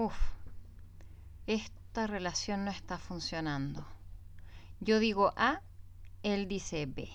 Uf, 0.00 0.14
esta 1.48 2.06
relación 2.06 2.64
no 2.64 2.70
está 2.70 2.98
funcionando. 2.98 3.84
Yo 4.78 5.00
digo 5.00 5.32
A, 5.36 5.60
él 6.22 6.46
dice 6.46 6.86
B. 6.86 7.08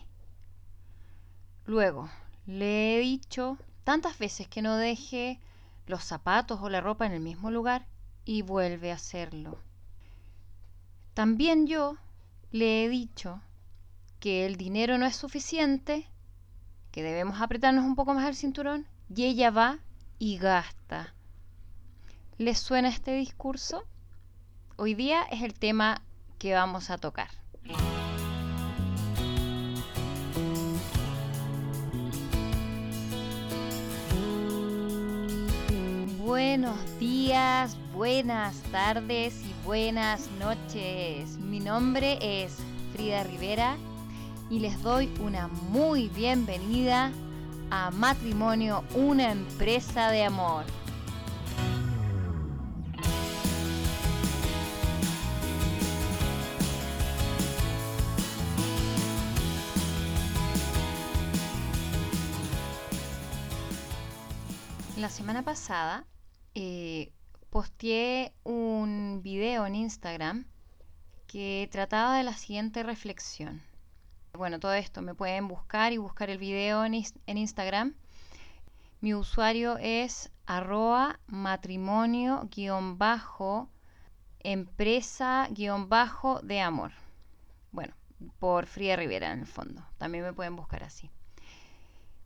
Luego, 1.65 2.09
le 2.45 2.97
he 2.97 2.99
dicho 2.99 3.57
tantas 3.85 4.19
veces 4.19 4.49
que 4.49 4.61
no 4.61 4.75
deje 4.75 5.39
los 5.87 6.03
zapatos 6.03 6.59
o 6.61 6.69
la 6.69 6.81
ropa 6.81 7.05
en 7.05 7.13
el 7.13 7.21
mismo 7.21 7.51
lugar 7.51 7.87
y 8.25 8.41
vuelve 8.41 8.91
a 8.91 8.95
hacerlo. 8.95 9.57
También 11.13 11.67
yo 11.67 11.95
le 12.51 12.83
he 12.83 12.89
dicho 12.89 13.39
que 14.19 14.45
el 14.45 14.57
dinero 14.57 14.97
no 14.97 15.05
es 15.05 15.15
suficiente, 15.15 16.05
que 16.91 17.01
debemos 17.01 17.39
apretarnos 17.39 17.85
un 17.85 17.95
poco 17.95 18.13
más 18.13 18.27
el 18.27 18.35
cinturón 18.35 18.85
y 19.07 19.23
ella 19.23 19.51
va 19.51 19.79
y 20.19 20.37
gasta. 20.37 21.13
¿Les 22.43 22.59
suena 22.59 22.89
este 22.89 23.13
discurso? 23.13 23.85
Hoy 24.75 24.95
día 24.95 25.23
es 25.31 25.43
el 25.43 25.53
tema 25.53 26.01
que 26.39 26.53
vamos 26.53 26.89
a 26.89 26.97
tocar. 26.97 27.29
Buenos 36.17 36.99
días, 36.99 37.77
buenas 37.93 38.57
tardes 38.73 39.41
y 39.45 39.65
buenas 39.65 40.29
noches. 40.37 41.37
Mi 41.37 41.61
nombre 41.61 42.17
es 42.21 42.57
Frida 42.91 43.23
Rivera 43.23 43.77
y 44.49 44.59
les 44.59 44.81
doy 44.81 45.09
una 45.21 45.47
muy 45.47 46.09
bienvenida 46.09 47.09
a 47.71 47.89
Matrimonio, 47.91 48.83
una 48.95 49.31
empresa 49.31 50.11
de 50.11 50.25
amor. 50.25 50.65
La 65.03 65.09
semana 65.09 65.43
pasada 65.43 66.05
eh, 66.55 67.11
posteé 67.49 68.31
un 68.45 69.19
video 69.21 69.65
en 69.65 69.75
Instagram 69.75 70.45
que 71.27 71.67
trataba 71.69 72.15
de 72.15 72.23
la 72.23 72.31
siguiente 72.31 72.83
reflexión. 72.83 73.61
Bueno, 74.31 74.61
todo 74.61 74.71
esto 74.75 75.01
me 75.01 75.13
pueden 75.13 75.49
buscar 75.49 75.91
y 75.91 75.97
buscar 75.97 76.29
el 76.29 76.37
video 76.37 76.85
en, 76.85 76.93
Instagram. 77.27 77.95
Mi 79.01 79.13
usuario 79.13 79.77
es 79.77 80.31
arroba 80.45 81.19
matrimonio 81.27 82.47
guion 82.49 82.97
bajo 82.97 83.67
empresa 84.39 85.49
guion 85.51 85.89
bajo 85.89 86.39
de 86.43 86.61
amor. 86.61 86.93
Bueno, 87.73 87.93
por 88.39 88.67
Frida 88.67 88.95
Rivera 88.95 89.33
en 89.33 89.39
el 89.41 89.47
fondo. 89.47 89.85
También 89.97 90.23
me 90.23 90.31
pueden 90.31 90.55
buscar 90.55 90.81
así. 90.81 91.11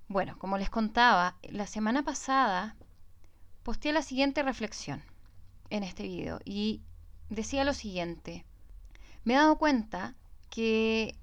Bueno, 0.09 0.39
como 0.39 0.57
les 0.57 0.69
contaba, 0.69 1.35
la 1.43 1.67
semana 1.67 2.01
pasada 2.03 2.77
posteé 3.63 3.91
la 3.91 4.01
siguiente 4.01 4.41
reflexión 4.41 5.03
en 5.69 5.83
este 5.83 6.03
video 6.03 6.39
y 6.45 6.81
decía 7.29 7.65
lo 7.65 7.73
siguiente. 7.73 8.45
Me 9.25 9.33
he 9.33 9.37
dado 9.37 9.57
cuenta 9.57 10.15
que 10.49 11.17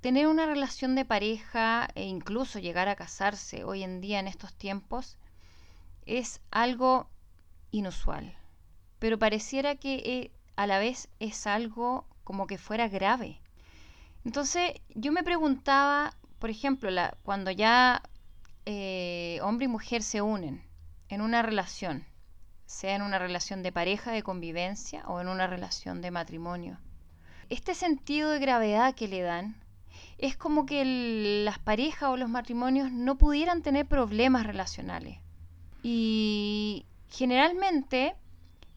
tener 0.00 0.26
una 0.26 0.46
relación 0.46 0.96
de 0.96 1.04
pareja 1.04 1.88
e 1.94 2.04
incluso 2.04 2.58
llegar 2.58 2.88
a 2.88 2.96
casarse 2.96 3.62
hoy 3.62 3.84
en 3.84 4.00
día 4.00 4.18
en 4.18 4.26
estos 4.26 4.52
tiempos 4.52 5.16
es 6.04 6.40
algo 6.50 7.08
inusual, 7.70 8.36
pero 8.98 9.16
pareciera 9.16 9.76
que 9.76 9.94
eh, 9.94 10.32
a 10.56 10.66
la 10.66 10.80
vez 10.80 11.08
es 11.20 11.46
algo 11.46 12.04
como 12.24 12.48
que 12.48 12.58
fuera 12.58 12.88
grave. 12.88 13.40
Entonces 14.24 14.72
yo 14.88 15.12
me 15.12 15.22
preguntaba 15.22 16.16
por 16.42 16.50
ejemplo, 16.50 16.90
la, 16.90 17.16
cuando 17.22 17.52
ya 17.52 18.02
eh, 18.66 19.38
hombre 19.44 19.66
y 19.66 19.68
mujer 19.68 20.02
se 20.02 20.22
unen 20.22 20.60
en 21.08 21.20
una 21.20 21.40
relación, 21.40 22.04
sea 22.66 22.96
en 22.96 23.02
una 23.02 23.20
relación 23.20 23.62
de 23.62 23.70
pareja, 23.70 24.10
de 24.10 24.24
convivencia 24.24 25.04
o 25.06 25.20
en 25.20 25.28
una 25.28 25.46
relación 25.46 26.02
de 26.02 26.10
matrimonio, 26.10 26.80
este 27.48 27.76
sentido 27.76 28.30
de 28.30 28.40
gravedad 28.40 28.92
que 28.96 29.06
le 29.06 29.22
dan 29.22 29.54
es 30.18 30.36
como 30.36 30.66
que 30.66 31.44
las 31.44 31.60
parejas 31.60 32.08
o 32.08 32.16
los 32.16 32.28
matrimonios 32.28 32.90
no 32.90 33.18
pudieran 33.18 33.62
tener 33.62 33.86
problemas 33.86 34.44
relacionales. 34.44 35.20
Y 35.84 36.86
generalmente 37.08 38.16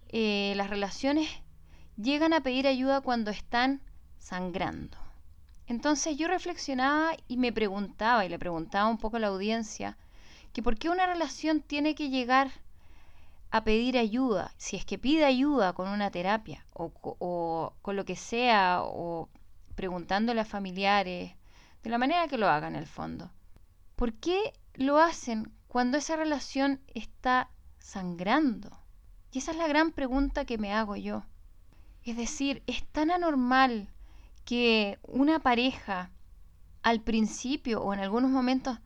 eh, 0.09 0.53
las 0.55 0.69
relaciones 0.69 1.27
llegan 1.97 2.33
a 2.33 2.41
pedir 2.41 2.67
ayuda 2.67 3.01
cuando 3.01 3.31
están 3.31 3.81
sangrando. 4.19 5.04
Entonces 5.67 6.17
yo 6.17 6.27
reflexionaba 6.27 7.11
y 7.27 7.37
me 7.37 7.51
preguntaba, 7.51 8.25
y 8.25 8.29
le 8.29 8.39
preguntaba 8.39 8.89
un 8.89 8.97
poco 8.97 9.17
a 9.17 9.19
la 9.19 9.27
audiencia, 9.27 9.97
que 10.53 10.61
por 10.61 10.77
qué 10.77 10.89
una 10.89 11.07
relación 11.07 11.61
tiene 11.61 11.95
que 11.95 12.09
llegar 12.09 12.51
a 13.51 13.63
pedir 13.63 13.97
ayuda, 13.97 14.53
si 14.57 14.75
es 14.75 14.85
que 14.85 14.97
pide 14.97 15.25
ayuda 15.25 15.73
con 15.73 15.87
una 15.87 16.11
terapia 16.11 16.65
o, 16.73 17.73
con 17.81 17.95
lo 17.95 18.05
que 18.05 18.15
sea, 18.15 18.81
o 18.83 19.29
preguntándole 19.75 20.41
a 20.41 20.45
familiares, 20.45 21.33
de 21.83 21.89
la 21.89 21.97
manera 21.97 22.27
que 22.27 22.37
lo 22.37 22.49
hagan 22.49 22.75
en 22.75 22.81
el 22.81 22.87
fondo. 22.87 23.31
¿Por 23.95 24.13
qué 24.13 24.53
lo 24.73 24.99
hacen 24.99 25.51
cuando 25.67 25.97
esa 25.97 26.15
relación 26.15 26.81
está 26.93 27.49
sangrando? 27.79 28.77
Y 29.31 29.39
esa 29.39 29.51
es 29.51 29.57
la 29.57 29.67
gran 29.67 29.91
pregunta 29.91 30.45
que 30.45 30.57
me 30.57 30.73
hago 30.73 30.95
yo. 30.95 31.23
Es 32.03 32.17
decir, 32.17 32.61
es 32.67 32.85
tan 32.87 33.09
anormal 33.09 33.89
que 34.45 34.99
una 35.01 35.39
pareja 35.39 36.11
al 36.83 37.01
principio 37.01 37.81
o 37.81 37.93
en 37.93 37.99
algunos 37.99 38.29
momentos 38.29 38.79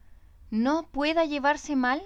no 0.50 0.88
pueda 0.88 1.26
llevarse 1.26 1.76
mal, 1.76 2.02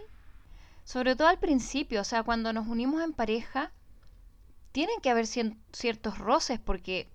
sobre 0.84 1.16
todo 1.16 1.28
al 1.28 1.40
principio, 1.40 2.02
o 2.02 2.03
sea, 2.03 2.24
cuando 2.24 2.52
nos 2.52 2.68
unimos 2.68 3.02
en 3.03 3.13
pareja, 3.13 3.72
tienen 4.72 5.00
que 5.02 5.12
haber 5.12 5.28
ciertos 5.28 6.18
roces 6.18 6.59
porque 6.59 7.08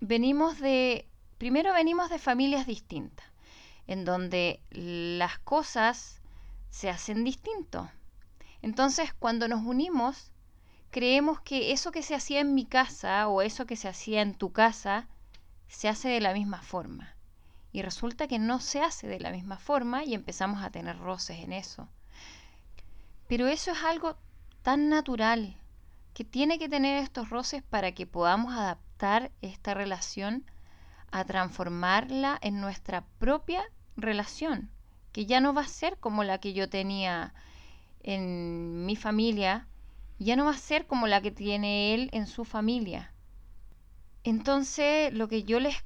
venimos 0.00 0.58
de, 0.58 1.06
primero 1.38 1.72
venimos 1.74 2.08
de 2.08 2.18
familias 2.18 2.66
distintas, 2.66 3.26
en 3.86 4.04
donde 4.04 4.60
las 4.70 5.38
cosas 5.40 6.22
se 6.70 6.88
hacen 6.88 7.22
distinto. 7.22 7.90
Entonces, 8.62 9.12
cuando 9.12 9.46
nos 9.46 9.62
unimos, 9.64 10.32
creemos 10.90 11.40
que 11.40 11.72
eso 11.72 11.92
que 11.92 12.02
se 12.02 12.14
hacía 12.14 12.40
en 12.40 12.54
mi 12.54 12.64
casa 12.64 13.28
o 13.28 13.42
eso 13.42 13.66
que 13.66 13.76
se 13.76 13.88
hacía 13.88 14.22
en 14.22 14.34
tu 14.34 14.52
casa 14.52 15.06
se 15.68 15.88
hace 15.88 16.08
de 16.08 16.20
la 16.20 16.32
misma 16.32 16.62
forma. 16.62 17.14
Y 17.72 17.82
resulta 17.82 18.26
que 18.28 18.38
no 18.38 18.60
se 18.60 18.80
hace 18.80 19.06
de 19.06 19.20
la 19.20 19.30
misma 19.30 19.58
forma 19.58 20.04
y 20.04 20.14
empezamos 20.14 20.62
a 20.62 20.70
tener 20.70 20.98
roces 20.98 21.40
en 21.40 21.52
eso. 21.52 21.88
Pero 23.28 23.46
eso 23.48 23.72
es 23.72 23.82
algo 23.82 24.16
tan 24.62 24.88
natural 24.88 25.56
que 26.14 26.24
tiene 26.24 26.58
que 26.58 26.68
tener 26.68 27.02
estos 27.02 27.28
roces 27.28 27.62
para 27.62 27.92
que 27.92 28.06
podamos 28.06 28.54
adaptar 28.54 29.30
esta 29.42 29.74
relación 29.74 30.44
a 31.10 31.24
transformarla 31.24 32.38
en 32.40 32.60
nuestra 32.60 33.04
propia 33.18 33.62
relación, 33.96 34.70
que 35.12 35.26
ya 35.26 35.40
no 35.40 35.52
va 35.52 35.62
a 35.62 35.68
ser 35.68 35.98
como 35.98 36.24
la 36.24 36.38
que 36.38 36.52
yo 36.52 36.68
tenía 36.68 37.34
en 38.02 38.86
mi 38.86 38.96
familia, 38.96 39.66
ya 40.18 40.36
no 40.36 40.44
va 40.46 40.52
a 40.52 40.58
ser 40.58 40.86
como 40.86 41.06
la 41.06 41.20
que 41.20 41.30
tiene 41.30 41.94
él 41.94 42.08
en 42.12 42.26
su 42.26 42.44
familia. 42.44 43.12
Entonces, 44.26 45.12
lo 45.12 45.28
que 45.28 45.44
yo 45.44 45.60
les 45.60 45.76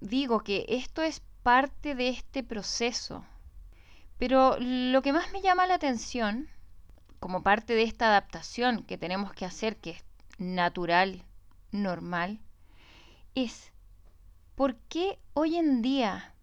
digo, 0.00 0.40
que 0.40 0.66
esto 0.68 1.00
es 1.00 1.22
parte 1.42 1.94
de 1.94 2.10
este 2.10 2.42
proceso. 2.42 3.24
Pero 4.18 4.58
lo 4.60 5.00
que 5.00 5.14
más 5.14 5.32
me 5.32 5.40
llama 5.40 5.66
la 5.66 5.76
atención, 5.76 6.46
como 7.20 7.42
parte 7.42 7.74
de 7.74 7.84
esta 7.84 8.08
adaptación 8.08 8.82
que 8.82 8.98
tenemos 8.98 9.32
que 9.32 9.46
hacer, 9.46 9.78
que 9.78 9.92
es 9.92 10.04
natural, 10.36 11.24
normal, 11.72 12.38
es 13.34 13.72
por 14.56 14.76
qué 14.90 15.18
hoy 15.32 15.56
en 15.56 15.80
día 15.80 16.34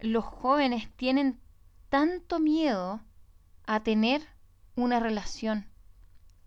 los 0.00 0.26
jóvenes 0.26 0.90
tienen 0.96 1.40
tanto 1.88 2.40
miedo 2.40 3.00
a 3.64 3.80
tener 3.80 4.20
una 4.76 5.00
relación, 5.00 5.66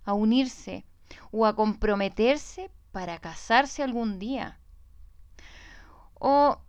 a 0.06 0.13
unirse 0.13 0.86
o 1.31 1.48
a 1.48 1.56
comprometerse 1.56 2.69
para 2.94 3.18
casarse 3.18 3.84
algún 3.84 4.19
día. 4.19 4.60
O 6.13 6.60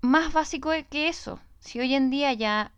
más 0.00 0.32
básico 0.32 0.70
que 0.90 1.08
eso, 1.08 1.38
si 1.60 1.78
hoy 1.78 1.94
en 1.94 2.10
día 2.10 2.32
ya 2.32 2.72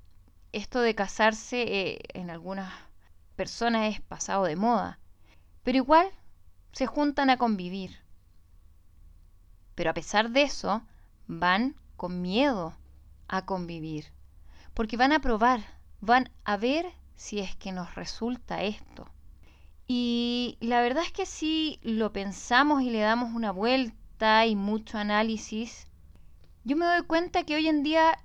esto 0.53 0.81
de 0.81 0.97
casarse 0.97 1.63
eh, 1.63 1.99
en 2.13 2.29
algunas 2.29 2.73
personas 3.37 3.95
es 3.95 4.01
pasado 4.01 4.45
de 4.45 4.57
moda, 4.57 4.99
pero 5.63 5.79
igual 5.79 6.09
se 6.73 6.87
juntan 6.87 7.31
a 7.31 7.39
convivir. 7.39 7.97
Pero 9.77 9.91
a 9.91 9.95
pesar 9.95 10.31
de 10.31 10.43
eso, 10.43 10.83
van 11.29 11.77
con 11.97 12.21
miedo 12.21 12.75
a 13.29 13.47
convivir, 13.47 14.07
porque 14.75 14.97
van 14.97 15.13
a 15.13 15.21
probar, 15.21 15.61
van 16.01 16.31
a 16.43 16.57
ver 16.57 16.93
si 17.15 17.39
es 17.39 17.55
que 17.55 17.71
nos 17.71 17.95
resulta 17.95 18.63
esto. 18.63 19.07
Y 19.91 20.59
la 20.61 20.83
verdad 20.83 21.03
es 21.03 21.13
que 21.13 21.25
si 21.25 21.81
lo 21.83 22.13
pensamos 22.13 22.83
y 22.83 22.91
le 22.91 23.01
damos 23.01 23.35
una 23.35 23.53
vuelta 23.53 24.45
y 24.45 24.55
mucho 24.55 24.99
análisis, 24.99 25.87
yo 26.63 26.77
me 26.77 26.85
doy 26.85 27.05
cuenta 27.05 27.45
que 27.45 27.55
hoy 27.55 27.69
en 27.69 27.83
día 27.83 28.19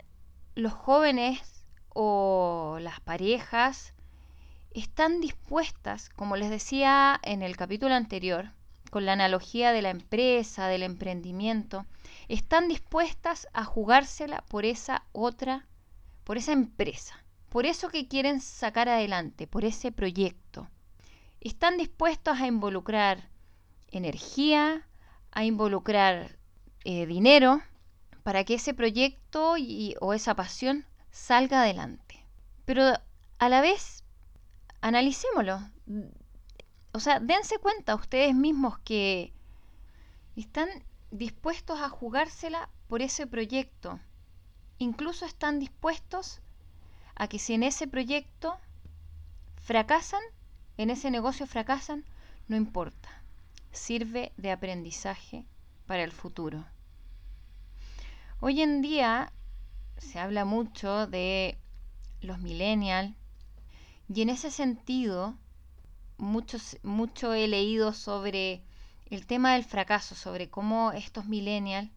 los 0.55 0.73
jóvenes 0.73 1.65
o 1.87 2.79
las 2.81 2.99
parejas 2.99 3.93
están 4.71 5.21
dispuestas, 5.21 6.09
como 6.09 6.35
les 6.35 6.49
decía 6.49 7.17
en 7.23 7.41
el 7.41 7.55
capítulo 7.55 7.95
anterior, 7.95 8.51
con 8.89 9.05
la 9.05 9.13
analogía 9.13 9.71
de 9.71 9.83
la 9.83 9.91
empresa, 9.91 10.67
del 10.67 10.83
emprendimiento, 10.83 11.85
están 12.27 12.67
dispuestas 12.67 13.47
a 13.53 13.63
jugársela 13.63 14.43
por 14.49 14.65
esa 14.65 15.05
otra, 15.13 15.65
por 16.25 16.35
esa 16.35 16.51
empresa, 16.51 17.23
por 17.47 17.65
eso 17.65 17.87
que 17.87 18.09
quieren 18.09 18.41
sacar 18.41 18.89
adelante, 18.89 19.47
por 19.47 19.63
ese 19.63 19.93
proyecto. 19.93 20.67
Están 21.43 21.75
dispuestos 21.75 22.39
a 22.39 22.47
involucrar 22.47 23.27
energía, 23.91 24.87
a 25.31 25.43
involucrar 25.43 26.37
eh, 26.85 27.05
dinero 27.05 27.61
para 28.23 28.45
que 28.45 28.53
ese 28.53 28.73
proyecto 28.73 29.57
y, 29.57 29.95
o 29.99 30.13
esa 30.13 30.35
pasión 30.35 30.85
salga 31.11 31.63
adelante. 31.63 32.25
Pero 32.63 32.93
a 33.39 33.49
la 33.49 33.59
vez, 33.59 34.05
analicémoslo. 34.79 35.59
O 36.93 37.01
sea, 37.01 37.19
dense 37.19 37.59
cuenta 37.59 37.95
ustedes 37.95 38.33
mismos 38.33 38.79
que 38.79 39.33
están 40.37 40.69
dispuestos 41.11 41.81
a 41.81 41.89
jugársela 41.89 42.69
por 42.87 43.01
ese 43.01 43.27
proyecto. 43.27 43.99
Incluso 44.77 45.25
están 45.25 45.59
dispuestos 45.59 46.39
a 47.15 47.27
que 47.27 47.37
si 47.37 47.53
en 47.53 47.63
ese 47.63 47.85
proyecto 47.85 48.57
fracasan, 49.61 50.21
en 50.77 50.89
ese 50.89 51.11
negocio 51.11 51.47
fracasan, 51.47 52.03
no 52.47 52.55
importa. 52.55 53.09
Sirve 53.71 54.31
de 54.37 54.51
aprendizaje 54.51 55.45
para 55.85 56.03
el 56.03 56.11
futuro. 56.11 56.65
Hoy 58.39 58.61
en 58.61 58.81
día 58.81 59.31
se 59.97 60.19
habla 60.19 60.45
mucho 60.45 61.07
de 61.07 61.57
los 62.21 62.39
millennials 62.39 63.15
y 64.13 64.21
en 64.21 64.29
ese 64.29 64.51
sentido 64.51 65.37
mucho 66.17 67.33
he 67.33 67.47
leído 67.47 67.93
sobre 67.93 68.63
el 69.05 69.25
tema 69.25 69.53
del 69.53 69.63
fracaso, 69.63 70.15
sobre 70.15 70.49
cómo 70.49 70.91
estos 70.91 71.25
millennials 71.25 71.89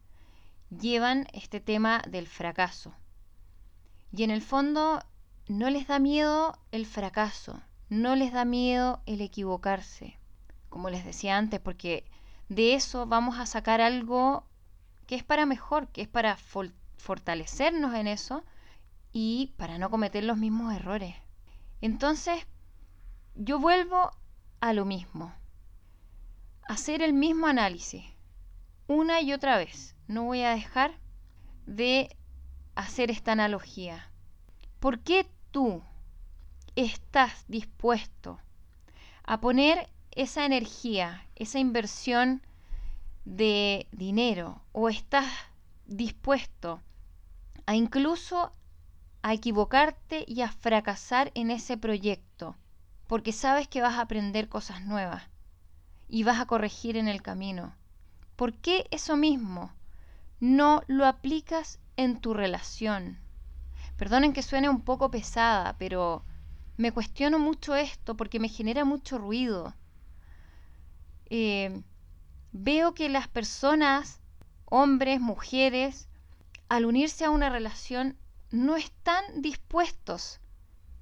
llevan 0.70 1.26
este 1.32 1.61
tema 1.61 2.02
del 2.08 2.26
fracaso. 2.26 2.94
Y 4.12 4.22
en 4.22 4.31
el 4.31 4.43
fondo 4.43 5.02
no 5.49 5.70
les 5.70 5.87
da 5.87 5.99
miedo 5.99 6.58
el 6.72 6.87
fracaso, 6.87 7.61
no 7.88 8.16
les 8.16 8.32
da 8.32 8.44
miedo 8.44 9.00
el 9.06 9.20
equivocarse, 9.20 10.18
como 10.68 10.90
les 10.90 11.04
decía 11.04 11.36
antes, 11.36 11.60
porque 11.60 12.04
de 12.48 12.74
eso 12.74 13.06
vamos 13.06 13.38
a 13.38 13.46
sacar 13.46 13.80
algo 13.80 14.46
que 15.06 15.14
es 15.14 15.24
para 15.24 15.46
mejor, 15.46 15.88
que 15.88 16.02
es 16.02 16.08
para 16.08 16.36
fortalecernos 16.96 17.94
en 17.94 18.08
eso 18.08 18.44
y 19.12 19.54
para 19.56 19.78
no 19.78 19.90
cometer 19.90 20.24
los 20.24 20.36
mismos 20.36 20.74
errores. 20.74 21.14
Entonces, 21.80 22.46
yo 23.34 23.58
vuelvo 23.58 24.10
a 24.60 24.72
lo 24.72 24.84
mismo, 24.84 25.32
hacer 26.68 27.02
el 27.02 27.12
mismo 27.12 27.46
análisis, 27.46 28.04
una 28.88 29.20
y 29.20 29.32
otra 29.32 29.58
vez. 29.58 29.94
No 30.08 30.24
voy 30.24 30.42
a 30.42 30.50
dejar 30.50 30.98
de 31.66 32.16
hacer 32.74 33.10
esta 33.10 33.32
analogía. 33.32 34.10
¿Por 34.80 35.00
qué 35.00 35.28
tú 35.50 35.82
estás 36.76 37.44
dispuesto 37.49 38.38
a 39.25 39.40
poner 39.40 39.88
esa 40.12 40.44
energía, 40.44 41.26
esa 41.34 41.58
inversión 41.58 42.43
de 43.25 43.88
dinero 43.90 44.62
o 44.73 44.88
estás 44.88 45.26
dispuesto 45.87 46.81
a 47.67 47.75
incluso 47.75 48.52
a 49.23 49.34
equivocarte 49.34 50.25
y 50.28 50.43
a 50.43 50.52
fracasar 50.52 51.32
en 51.34 51.50
ese 51.50 51.76
proyecto, 51.76 52.56
porque 53.08 53.32
sabes 53.32 53.67
que 53.67 53.81
vas 53.81 53.94
a 53.96 54.02
aprender 54.02 54.49
cosas 54.49 54.84
nuevas 54.84 55.25
y 56.08 56.22
vas 56.22 56.40
a 56.40 56.46
corregir 56.46 56.96
en 56.96 57.08
el 57.08 57.22
camino. 57.22 57.75
¿Por 58.37 58.52
qué 58.55 58.87
eso 58.90 59.17
mismo 59.17 59.72
no 60.38 60.82
lo 60.87 61.06
aplicas 61.06 61.81
en 61.96 62.20
tu 62.20 62.34
relación? 62.34 63.19
Perdonen 63.96 64.32
que 64.32 64.43
suene 64.43 64.69
un 64.69 64.82
poco 64.82 65.11
pesada, 65.11 65.75
pero 65.79 66.22
me 66.76 66.93
cuestiono 66.93 67.38
mucho 67.38 67.75
esto 67.75 68.17
porque 68.17 68.40
me 68.40 68.49
genera 68.49 68.84
mucho 68.84 69.19
ruido. 69.19 69.75
Eh, 71.31 71.82
veo 72.52 72.94
que 72.94 73.08
las 73.08 73.28
personas, 73.28 74.20
hombres, 74.67 75.20
mujeres, 75.20 76.08
al 76.69 76.84
unirse 76.84 77.25
a 77.25 77.31
una 77.31 77.49
relación, 77.49 78.17
no 78.50 78.76
están 78.76 79.25
dispuestos 79.43 80.40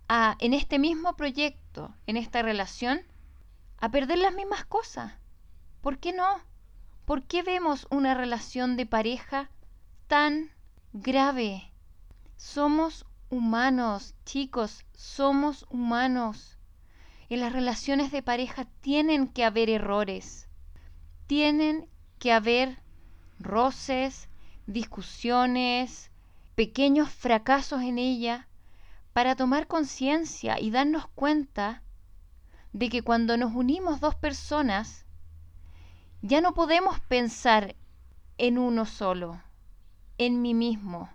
a, 0.09 0.37
en 0.41 0.55
este 0.55 0.79
mismo 0.79 1.17
proyecto, 1.17 1.95
en 2.07 2.17
esta 2.17 2.43
relación, 2.43 3.01
a 3.79 3.91
perder 3.91 4.19
las 4.19 4.35
mismas 4.35 4.65
cosas. 4.65 5.13
¿Por 5.81 5.99
qué 5.99 6.13
no? 6.13 6.41
¿Por 7.05 7.25
qué 7.25 7.43
vemos 7.43 7.87
una 7.91 8.15
relación 8.15 8.77
de 8.77 8.87
pareja 8.87 9.51
tan 10.07 10.51
grave? 10.93 11.71
Somos 12.37 13.05
humanos, 13.35 14.15
chicos, 14.25 14.85
somos 14.95 15.67
humanos. 15.69 16.59
En 17.29 17.41
las 17.41 17.53
relaciones 17.53 18.13
de 18.13 18.23
pareja 18.23 18.67
tienen 18.81 19.29
que 19.29 19.45
haber 19.45 19.69
errores 19.71 20.45
tienen 21.27 21.89
que 22.19 22.33
haber 22.33 22.79
roces, 23.39 24.29
discusiones, 24.67 26.11
pequeños 26.55 27.11
fracasos 27.11 27.83
en 27.83 27.99
ella 27.99 28.49
para 29.13 29.37
tomar 29.37 29.67
conciencia 29.67 30.61
y 30.61 30.71
darnos 30.71 31.07
cuenta 31.09 31.83
de 32.73 32.89
que 32.89 33.03
cuando 33.03 33.37
nos 33.37 33.55
unimos 33.55 34.01
dos 34.01 34.15
personas, 34.15 35.07
ya 36.23 36.41
no 36.41 36.55
podemos 36.55 37.01
pensar 37.01 37.77
en 38.39 38.59
uno 38.59 38.87
solo, 38.87 39.41
en 40.19 40.43
mí 40.43 40.55
mismo. 40.55 41.09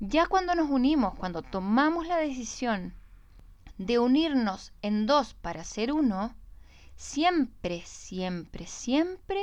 Ya 0.00 0.26
cuando 0.26 0.54
nos 0.54 0.70
unimos, 0.70 1.14
cuando 1.14 1.42
tomamos 1.42 2.06
la 2.06 2.18
decisión 2.18 2.94
de 3.78 3.98
unirnos 3.98 4.72
en 4.80 5.06
dos 5.06 5.34
para 5.34 5.64
ser 5.64 5.92
uno, 5.92 6.34
siempre, 6.94 7.82
siempre, 7.84 8.66
siempre 8.66 9.42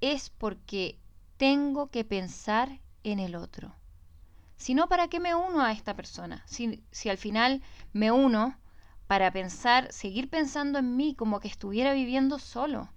es 0.00 0.30
porque 0.30 0.98
tengo 1.36 1.90
que 1.90 2.04
pensar 2.04 2.80
en 3.04 3.18
el 3.18 3.34
otro. 3.34 3.74
Si 4.56 4.74
no, 4.74 4.88
¿para 4.88 5.08
qué 5.08 5.20
me 5.20 5.34
uno 5.34 5.62
a 5.62 5.72
esta 5.72 5.94
persona? 5.94 6.42
Si, 6.46 6.82
si 6.90 7.08
al 7.10 7.18
final 7.18 7.62
me 7.92 8.10
uno 8.10 8.58
para 9.06 9.30
pensar, 9.30 9.92
seguir 9.92 10.30
pensando 10.30 10.78
en 10.78 10.96
mí 10.96 11.14
como 11.14 11.40
que 11.40 11.48
estuviera 11.48 11.92
viviendo 11.92 12.38
solo. 12.38 12.90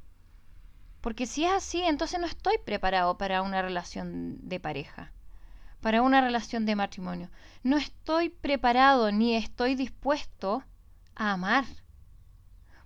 Porque 1.01 1.25
si 1.25 1.43
es 1.43 1.51
así, 1.51 1.81
entonces 1.81 2.19
no 2.19 2.27
estoy 2.27 2.57
preparado 2.65 3.17
para 3.17 3.41
una 3.41 3.61
relación 3.61 4.37
de 4.47 4.59
pareja, 4.59 5.11
para 5.83 6.01
una 6.01 6.21
relación 6.21 6.65
de 6.65 6.77
matrimonio. 6.77 7.29
No 7.61 7.75
estoy 7.75 8.29
preparado 8.29 9.11
ni 9.11 9.35
estoy 9.35 9.75
dispuesto 9.75 10.63
a 11.13 11.33
amar. 11.33 11.65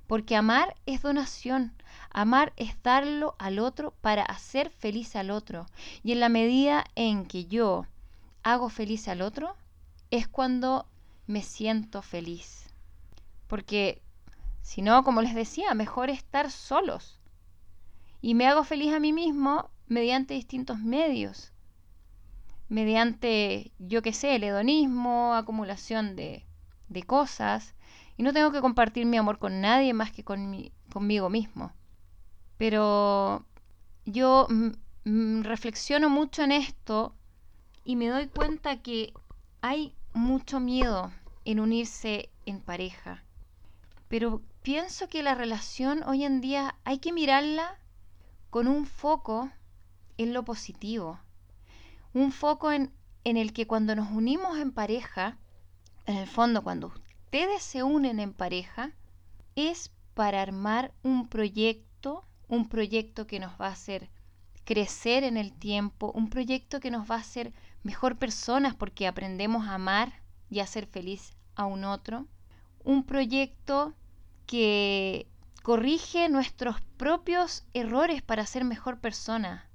Porque 0.07 0.35
amar 0.35 0.75
es 0.87 1.03
donación, 1.03 1.73
amar 2.09 2.53
es 2.57 2.81
darlo 2.81 3.35
al 3.37 3.59
otro 3.59 3.93
para 4.01 4.23
hacer 4.23 4.71
feliz 4.71 5.15
al 5.15 5.29
otro. 5.29 5.67
Y 6.01 6.11
en 6.11 6.19
la 6.19 6.27
medida 6.27 6.85
en 6.95 7.27
que 7.27 7.45
yo 7.45 7.85
hago 8.41 8.67
feliz 8.67 9.07
al 9.07 9.21
otro, 9.21 9.55
es 10.09 10.27
cuando 10.27 10.87
me 11.27 11.43
siento 11.43 12.01
feliz. 12.01 12.65
Porque 13.45 14.01
si 14.63 14.81
no, 14.81 15.03
como 15.03 15.21
les 15.21 15.35
decía, 15.35 15.75
mejor 15.75 16.09
estar 16.09 16.49
solos. 16.49 17.19
Y 18.21 18.33
me 18.33 18.47
hago 18.47 18.63
feliz 18.63 18.91
a 18.91 18.99
mí 18.99 19.13
mismo 19.13 19.69
mediante 19.85 20.33
distintos 20.33 20.79
medios. 20.79 21.53
Mediante, 22.69 23.71
yo 23.79 24.01
qué 24.01 24.13
sé, 24.13 24.35
el 24.35 24.43
hedonismo, 24.43 25.33
acumulación 25.35 26.15
de, 26.15 26.45
de 26.89 27.03
cosas, 27.03 27.75
y 28.17 28.23
no 28.23 28.33
tengo 28.33 28.51
que 28.51 28.61
compartir 28.61 29.05
mi 29.05 29.17
amor 29.17 29.39
con 29.39 29.61
nadie 29.61 29.93
más 29.93 30.11
que 30.11 30.23
con 30.23 30.71
conmigo 30.91 31.29
mismo. 31.29 31.71
Pero 32.57 33.45
yo 34.05 34.47
reflexiono 35.05 36.09
mucho 36.09 36.43
en 36.43 36.51
esto 36.51 37.15
y 37.83 37.95
me 37.95 38.07
doy 38.07 38.27
cuenta 38.27 38.81
que 38.81 39.13
hay 39.61 39.93
mucho 40.13 40.59
miedo 40.59 41.11
en 41.45 41.59
unirse 41.59 42.29
en 42.45 42.59
pareja. 42.59 43.23
Pero 44.07 44.41
pienso 44.63 45.07
que 45.07 45.23
la 45.23 45.35
relación 45.35 46.03
hoy 46.03 46.23
en 46.23 46.41
día 46.41 46.75
hay 46.83 46.97
que 46.97 47.13
mirarla 47.13 47.79
con 48.49 48.67
un 48.67 48.85
foco 48.85 49.51
en 50.17 50.33
lo 50.33 50.43
positivo. 50.43 51.19
Un 52.17 52.31
foco 52.31 52.71
en, 52.71 52.91
en 53.25 53.37
el 53.37 53.53
que 53.53 53.67
cuando 53.67 53.95
nos 53.95 54.09
unimos 54.09 54.57
en 54.57 54.71
pareja, 54.71 55.37
en 56.07 56.17
el 56.17 56.25
fondo 56.27 56.63
cuando 56.63 56.87
ustedes 56.87 57.61
se 57.61 57.83
unen 57.83 58.19
en 58.19 58.33
pareja 58.33 58.91
es 59.55 59.91
para 60.15 60.41
armar 60.41 60.95
un 61.03 61.27
proyecto, 61.29 62.25
un 62.47 62.69
proyecto 62.69 63.27
que 63.27 63.39
nos 63.39 63.51
va 63.61 63.67
a 63.67 63.73
hacer 63.73 64.09
crecer 64.65 65.23
en 65.23 65.37
el 65.37 65.53
tiempo, 65.53 66.11
un 66.15 66.31
proyecto 66.31 66.79
que 66.79 66.89
nos 66.89 67.07
va 67.07 67.17
a 67.17 67.19
hacer 67.19 67.53
mejor 67.83 68.17
personas 68.17 68.73
porque 68.73 69.05
aprendemos 69.05 69.67
a 69.67 69.75
amar 69.75 70.23
y 70.49 70.61
a 70.61 70.65
ser 70.65 70.87
feliz 70.87 71.37
a 71.53 71.67
un 71.67 71.83
otro, 71.83 72.25
un 72.83 73.03
proyecto 73.03 73.93
que 74.47 75.27
corrige 75.61 76.29
nuestros 76.29 76.81
propios 76.97 77.63
errores 77.75 78.23
para 78.23 78.47
ser 78.47 78.63
mejor 78.63 78.99
persona, 78.99 79.66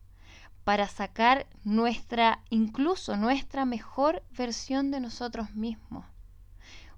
para 0.64 0.88
sacar 0.88 1.47
nuestra, 1.64 2.42
incluso 2.50 3.16
nuestra 3.16 3.64
mejor 3.64 4.23
versión 4.31 4.90
de 4.90 5.00
nosotros 5.00 5.54
mismos. 5.54 6.04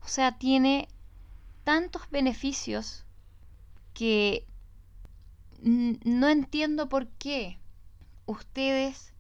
O 0.04 0.08
sea, 0.08 0.38
tiene 0.38 0.88
tantos 1.64 2.10
beneficios 2.10 3.04
que 3.94 4.46
no 5.62 6.28
entiendo 6.28 6.90
por 6.90 7.08
qué 7.08 7.58
ustedes 8.26 9.14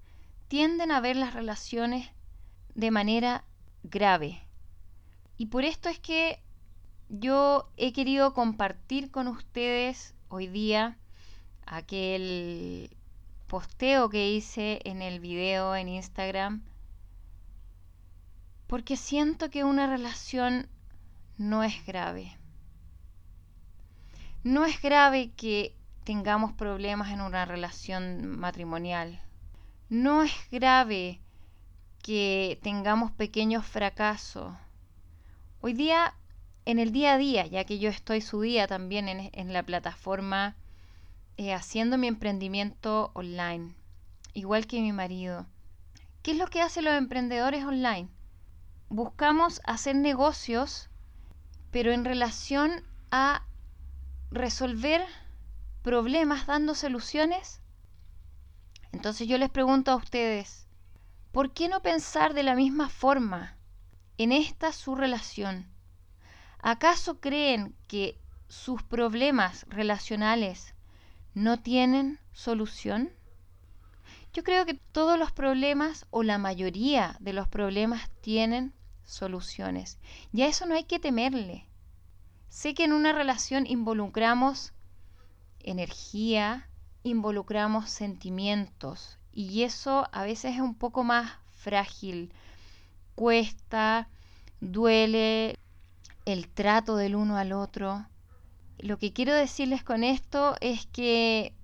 tienden 0.48 0.90
a 0.90 1.00
ver 1.00 1.16
las 1.16 1.32
relaciones 1.32 2.10
de 2.74 2.90
manera 2.90 3.44
grave. 3.82 4.42
Y 5.38 5.46
por 5.46 5.64
esto 5.64 5.88
es 5.88 5.98
que 5.98 6.40
yo 7.08 7.70
he 7.76 7.92
querido 7.92 8.34
compartir 8.34 9.10
con 9.10 9.28
ustedes 9.28 10.14
hoy 10.28 10.48
día 10.48 10.98
aquel 11.66 12.94
posteo 13.46 14.08
que 14.08 14.30
hice 14.30 14.80
en 14.84 15.02
el 15.02 15.20
video 15.20 15.76
en 15.76 15.88
Instagram 15.88 16.62
porque 18.66 18.96
siento 18.96 19.50
que 19.50 19.64
una 19.64 19.86
relación 19.86 20.68
no 21.36 21.62
es 21.62 21.84
grave. 21.86 22.36
No 24.42 24.64
es 24.64 24.80
grave 24.82 25.32
que 25.36 25.74
tengamos 26.04 26.52
problemas 26.52 27.10
en 27.10 27.20
una 27.20 27.44
relación 27.44 28.26
matrimonial. 28.26 29.20
No 29.88 30.22
es 30.22 30.32
grave 30.50 31.20
que 32.02 32.58
tengamos 32.62 33.10
pequeños 33.12 33.64
fracasos. 33.64 34.54
Hoy 35.60 35.72
día, 35.72 36.14
en 36.66 36.78
el 36.78 36.92
día 36.92 37.14
a 37.14 37.18
día, 37.18 37.46
ya 37.46 37.64
que 37.64 37.78
yo 37.78 37.88
estoy 37.88 38.20
su 38.20 38.42
día 38.42 38.66
también 38.66 39.08
en, 39.08 39.52
la 39.52 39.62
plataforma 39.62 40.56
eh, 41.36 41.52
haciendo 41.52 41.98
mi 41.98 42.06
emprendimiento 42.06 43.10
online, 43.14 43.74
igual 44.32 44.66
que 44.66 44.80
mi 44.80 44.92
marido. 44.92 45.46
¿Qué 46.22 46.32
es 46.32 46.38
lo 46.38 46.46
que 46.46 46.62
hacen 46.62 46.84
los 46.84 46.94
emprendedores 46.94 47.64
online? 47.64 48.08
Buscamos 48.88 49.60
hacer 49.64 49.96
negocios, 49.96 50.88
pero 51.70 51.92
en 51.92 52.04
relación 52.04 52.84
a 53.10 53.44
resolver 54.30 55.04
problemas 55.82 56.46
dando 56.46 56.74
soluciones? 56.74 57.60
Entonces 58.92 59.28
yo 59.28 59.38
les 59.38 59.50
pregunto 59.50 59.90
a 59.90 59.96
ustedes, 59.96 60.66
¿por 61.30 61.52
qué 61.52 61.68
no 61.68 61.82
pensar 61.82 62.32
de 62.32 62.42
la 62.42 62.54
misma 62.54 62.88
forma 62.88 63.56
en 64.18 64.32
esta 64.32 64.72
su 64.72 64.94
relación? 64.94 65.66
¿Acaso 66.58 67.20
creen 67.20 67.76
que 67.86 68.18
sus 68.48 68.82
problemas 68.82 69.66
relacionales 69.68 70.73
no 71.34 71.60
tienen 71.60 72.18
solución? 72.32 73.10
Yo 74.32 74.42
creo 74.42 74.66
que 74.66 74.74
todos 74.74 75.18
los 75.18 75.30
problemas 75.32 76.06
o 76.10 76.22
la 76.22 76.38
mayoría 76.38 77.16
de 77.20 77.32
los 77.32 77.48
problemas 77.48 78.10
tienen 78.20 78.72
soluciones 79.04 79.98
y 80.32 80.42
a 80.42 80.46
eso 80.46 80.66
no 80.66 80.74
hay 80.74 80.84
que 80.84 80.98
temerle. 80.98 81.66
Sé 82.48 82.74
que 82.74 82.84
en 82.84 82.92
una 82.92 83.12
relación 83.12 83.66
involucramos 83.66 84.72
energía, 85.60 86.68
involucramos 87.02 87.90
sentimientos 87.90 89.18
y 89.32 89.62
eso 89.62 90.08
a 90.12 90.24
veces 90.24 90.54
es 90.54 90.60
un 90.60 90.74
poco 90.74 91.02
más 91.02 91.32
frágil, 91.50 92.32
cuesta, 93.14 94.08
duele 94.60 95.58
el 96.24 96.48
trato 96.48 96.96
del 96.96 97.16
uno 97.16 97.36
al 97.36 97.52
otro. 97.52 98.06
Lo 98.78 98.98
que 98.98 99.12
quiero 99.12 99.34
decirles 99.34 99.82
con 99.82 100.04
esto 100.04 100.56
es 100.60 100.86
que 100.86 101.54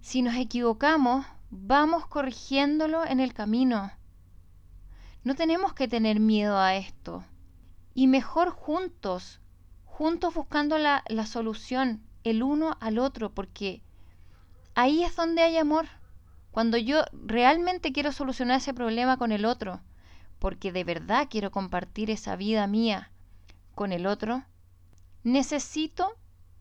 si 0.00 0.22
nos 0.22 0.34
equivocamos, 0.34 1.26
vamos 1.50 2.06
corrigiéndolo 2.06 3.04
en 3.04 3.20
el 3.20 3.34
camino. 3.34 3.92
No 5.24 5.34
tenemos 5.34 5.74
que 5.74 5.88
tener 5.88 6.20
miedo 6.20 6.58
a 6.58 6.76
esto. 6.76 7.24
Y 7.94 8.06
mejor 8.06 8.50
juntos, 8.50 9.40
juntos 9.84 10.34
buscando 10.34 10.78
la, 10.78 11.04
la 11.08 11.26
solución, 11.26 12.02
el 12.24 12.42
uno 12.42 12.76
al 12.80 12.98
otro, 12.98 13.30
porque 13.32 13.82
ahí 14.74 15.04
es 15.04 15.16
donde 15.16 15.42
hay 15.42 15.56
amor. 15.56 15.86
Cuando 16.50 16.76
yo 16.76 17.04
realmente 17.12 17.92
quiero 17.92 18.12
solucionar 18.12 18.58
ese 18.58 18.74
problema 18.74 19.16
con 19.18 19.32
el 19.32 19.44
otro, 19.44 19.80
porque 20.38 20.72
de 20.72 20.84
verdad 20.84 21.28
quiero 21.30 21.50
compartir 21.50 22.10
esa 22.10 22.34
vida 22.36 22.66
mía 22.66 23.12
con 23.74 23.92
el 23.92 24.06
otro, 24.06 24.44
necesito 25.22 26.16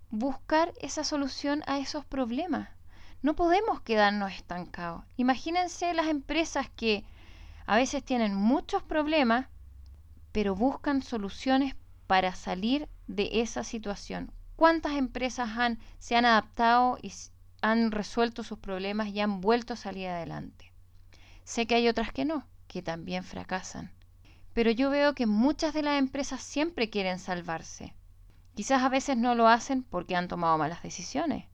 buscar 0.09 0.73
esa 0.81 1.03
solución 1.03 1.63
a 1.67 1.79
esos 1.79 2.05
problemas. 2.05 2.69
No 3.21 3.35
podemos 3.35 3.81
quedarnos 3.81 4.31
estancados. 4.31 5.03
Imagínense 5.17 5.93
las 5.93 6.07
empresas 6.07 6.69
que 6.75 7.03
a 7.65 7.75
veces 7.75 8.03
tienen 8.03 8.35
muchos 8.35 8.83
problemas, 8.83 9.47
pero 10.31 10.55
buscan 10.55 11.01
soluciones 11.03 11.75
para 12.07 12.33
salir 12.33 12.87
de 13.07 13.41
esa 13.41 13.63
situación 13.63 14.31
cuántas 14.59 14.97
empresas 14.97 15.51
han, 15.57 15.79
se 15.99 16.17
han 16.17 16.25
adaptado 16.25 16.97
y 17.01 17.13
han 17.61 17.91
resuelto 17.91 18.43
sus 18.43 18.59
problemas 18.59 19.07
y 19.07 19.21
han 19.21 19.39
vuelto 19.39 19.73
a 19.73 19.77
salir 19.77 20.09
adelante. 20.09 20.73
Sé 21.45 21.65
que 21.65 21.75
hay 21.75 21.87
otras 21.87 22.11
que 22.11 22.25
no, 22.25 22.45
que 22.67 22.81
también 22.81 23.23
fracasan. 23.23 23.89
Pero 24.51 24.69
yo 24.71 24.89
veo 24.89 25.15
que 25.15 25.27
muchas 25.27 25.73
de 25.73 25.81
las 25.81 25.97
empresas 25.97 26.41
siempre 26.41 26.89
quieren 26.89 27.19
salvarse. 27.19 27.95
Quizás 28.59 28.83
a 28.83 28.89
veces 28.89 29.15
no 29.15 29.35
lo 29.35 29.47
hacen 29.47 29.83
porque 29.83 30.17
han 30.17 30.27
tomado 30.27 30.57
malas 30.57 30.83
decisiones, 30.83 31.45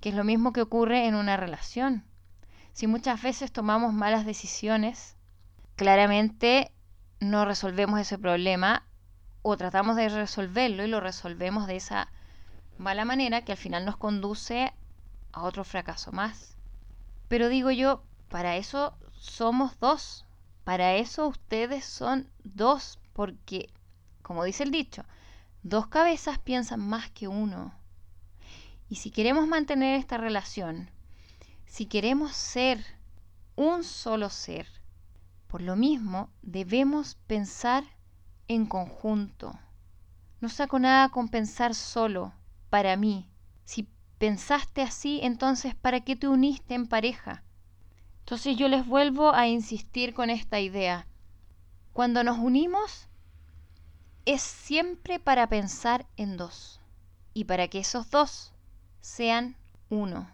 que 0.00 0.08
es 0.08 0.14
lo 0.16 0.24
mismo 0.24 0.52
que 0.52 0.60
ocurre 0.60 1.06
en 1.06 1.14
una 1.14 1.36
relación. 1.36 2.02
Si 2.72 2.88
muchas 2.88 3.22
veces 3.22 3.52
tomamos 3.52 3.92
malas 3.92 4.26
decisiones, 4.26 5.14
claramente 5.76 6.72
no 7.20 7.44
resolvemos 7.44 8.00
ese 8.00 8.18
problema 8.18 8.84
o 9.42 9.56
tratamos 9.56 9.94
de 9.94 10.08
resolverlo 10.08 10.82
y 10.82 10.88
lo 10.88 10.98
resolvemos 10.98 11.68
de 11.68 11.76
esa 11.76 12.10
mala 12.76 13.04
manera 13.04 13.44
que 13.44 13.52
al 13.52 13.58
final 13.58 13.84
nos 13.84 13.96
conduce 13.96 14.72
a 15.30 15.44
otro 15.44 15.62
fracaso 15.62 16.10
más. 16.10 16.56
Pero 17.28 17.48
digo 17.48 17.70
yo, 17.70 18.02
para 18.30 18.56
eso 18.56 18.98
somos 19.12 19.78
dos, 19.78 20.26
para 20.64 20.94
eso 20.94 21.28
ustedes 21.28 21.84
son 21.84 22.28
dos, 22.42 22.98
porque, 23.12 23.70
como 24.22 24.42
dice 24.42 24.64
el 24.64 24.72
dicho, 24.72 25.04
dos 25.62 25.86
cabezas 25.88 26.38
piensan 26.38 26.80
más 26.80 27.10
que 27.10 27.28
uno. 27.28 27.74
Y 28.88 28.96
si 28.96 29.10
queremos 29.10 29.46
mantener 29.46 29.98
esta 29.98 30.16
relación, 30.16 30.90
si 31.66 31.86
queremos 31.86 32.32
ser 32.32 32.84
un 33.56 33.84
solo 33.84 34.30
ser, 34.30 34.66
por 35.46 35.62
lo 35.62 35.76
mismo 35.76 36.30
debemos 36.42 37.16
pensar 37.26 37.84
en 38.48 38.66
conjunto. 38.66 39.58
No 40.40 40.48
saco 40.48 40.78
nada 40.78 41.08
con 41.08 41.28
pensar 41.28 41.74
solo, 41.74 42.32
para 42.70 42.96
mí. 42.96 43.28
Si 43.64 43.88
pensaste 44.18 44.82
así, 44.82 45.20
entonces 45.22 45.74
¿para 45.74 46.00
qué 46.00 46.16
te 46.16 46.28
uniste 46.28 46.74
en 46.74 46.86
pareja? 46.86 47.42
Entonces 48.20 48.56
yo 48.56 48.68
les 48.68 48.86
vuelvo 48.86 49.34
a 49.34 49.48
insistir 49.48 50.14
con 50.14 50.30
esta 50.30 50.60
idea. 50.60 51.06
Cuando 51.92 52.22
nos 52.22 52.38
unimos 52.38 53.07
es 54.28 54.42
siempre 54.42 55.18
para 55.18 55.48
pensar 55.48 56.04
en 56.18 56.36
dos 56.36 56.82
y 57.32 57.44
para 57.44 57.68
que 57.68 57.78
esos 57.78 58.10
dos 58.10 58.52
sean 59.00 59.56
uno. 59.88 60.28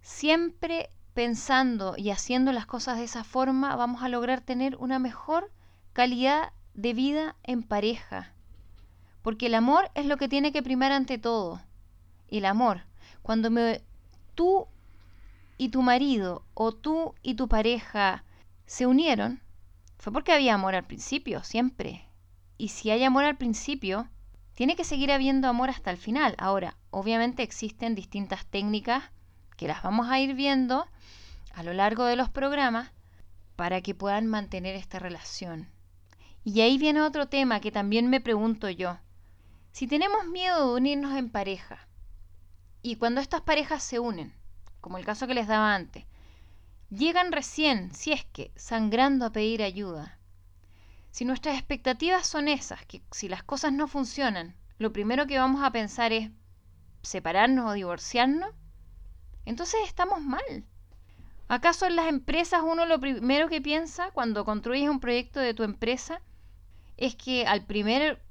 Siempre 0.00 0.90
pensando 1.14 1.94
y 1.96 2.10
haciendo 2.10 2.50
las 2.50 2.66
cosas 2.66 2.98
de 2.98 3.04
esa 3.04 3.22
forma 3.22 3.76
vamos 3.76 4.02
a 4.02 4.08
lograr 4.08 4.40
tener 4.40 4.74
una 4.78 4.98
mejor 4.98 5.52
calidad 5.92 6.52
de 6.74 6.92
vida 6.92 7.36
en 7.44 7.62
pareja. 7.62 8.32
Porque 9.22 9.46
el 9.46 9.54
amor 9.54 9.92
es 9.94 10.06
lo 10.06 10.16
que 10.16 10.28
tiene 10.28 10.50
que 10.50 10.64
primar 10.64 10.90
ante 10.90 11.16
todo 11.16 11.62
el 12.26 12.46
amor. 12.46 12.82
Cuando 13.22 13.52
me, 13.52 13.80
tú 14.34 14.66
y 15.56 15.68
tu 15.68 15.82
marido 15.82 16.42
o 16.54 16.72
tú 16.72 17.14
y 17.22 17.34
tu 17.34 17.46
pareja 17.46 18.24
se 18.66 18.88
unieron, 18.88 19.40
fue 19.98 20.12
porque 20.12 20.32
había 20.32 20.54
amor 20.54 20.74
al 20.74 20.84
principio, 20.84 21.44
siempre. 21.44 22.05
Y 22.58 22.68
si 22.68 22.90
hay 22.90 23.04
amor 23.04 23.24
al 23.24 23.36
principio, 23.36 24.08
tiene 24.54 24.76
que 24.76 24.84
seguir 24.84 25.12
habiendo 25.12 25.48
amor 25.48 25.70
hasta 25.70 25.90
el 25.90 25.98
final. 25.98 26.34
Ahora, 26.38 26.76
obviamente 26.90 27.42
existen 27.42 27.94
distintas 27.94 28.46
técnicas 28.46 29.04
que 29.56 29.68
las 29.68 29.82
vamos 29.82 30.08
a 30.08 30.18
ir 30.18 30.34
viendo 30.34 30.86
a 31.54 31.62
lo 31.62 31.72
largo 31.72 32.04
de 32.04 32.16
los 32.16 32.30
programas 32.30 32.90
para 33.56 33.80
que 33.80 33.94
puedan 33.94 34.26
mantener 34.26 34.76
esta 34.76 34.98
relación. 34.98 35.68
Y 36.44 36.60
ahí 36.60 36.78
viene 36.78 37.02
otro 37.02 37.28
tema 37.28 37.60
que 37.60 37.72
también 37.72 38.08
me 38.08 38.20
pregunto 38.20 38.70
yo. 38.70 38.98
Si 39.72 39.86
tenemos 39.86 40.26
miedo 40.26 40.70
de 40.70 40.76
unirnos 40.76 41.16
en 41.16 41.30
pareja, 41.30 41.86
Y 42.82 42.96
cuando 42.96 43.20
estas 43.20 43.40
parejas 43.40 43.82
se 43.82 43.98
unen, 43.98 44.32
como 44.80 44.96
el 44.96 45.04
caso 45.04 45.26
que 45.26 45.34
les 45.34 45.48
daba 45.48 45.74
antes, 45.74 46.04
llegan 46.88 47.32
recién, 47.32 47.92
si 47.92 48.12
es 48.12 48.24
que, 48.26 48.52
sangrando 48.54 49.26
a 49.26 49.32
pedir 49.32 49.62
ayuda. 49.62 50.15
Si 51.16 51.24
nuestras 51.24 51.56
expectativas 51.56 52.26
son 52.26 52.46
esas, 52.46 52.84
que 52.84 53.00
si 53.10 53.26
las 53.26 53.42
cosas 53.42 53.72
no 53.72 53.88
funcionan, 53.88 54.54
lo 54.76 54.92
primero 54.92 55.26
que 55.26 55.38
vamos 55.38 55.64
a 55.64 55.72
pensar 55.72 56.12
es 56.12 56.30
separarnos 57.00 57.70
o 57.70 57.72
divorciarnos, 57.72 58.50
entonces 59.46 59.80
estamos 59.86 60.20
mal. 60.20 60.66
¿Acaso 61.48 61.86
en 61.86 61.96
las 61.96 62.08
empresas 62.08 62.60
uno 62.62 62.84
lo 62.84 63.00
primero 63.00 63.48
que 63.48 63.62
piensa 63.62 64.10
cuando 64.10 64.44
construyes 64.44 64.90
un 64.90 65.00
proyecto 65.00 65.40
de 65.40 65.54
tu 65.54 65.62
empresa 65.62 66.20
es 66.98 67.16
que 67.16 67.46
al 67.46 67.64
primer, 67.64 68.22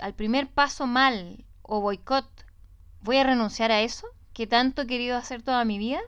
al 0.00 0.14
primer 0.14 0.50
paso 0.50 0.88
mal 0.88 1.44
o 1.62 1.80
boicot 1.80 2.26
voy 3.00 3.18
a 3.18 3.22
renunciar 3.22 3.70
a 3.70 3.82
eso 3.82 4.08
que 4.32 4.48
tanto 4.48 4.82
he 4.82 4.86
querido 4.88 5.16
hacer 5.16 5.42
toda 5.42 5.64
mi 5.64 5.78
vida? 5.78 6.00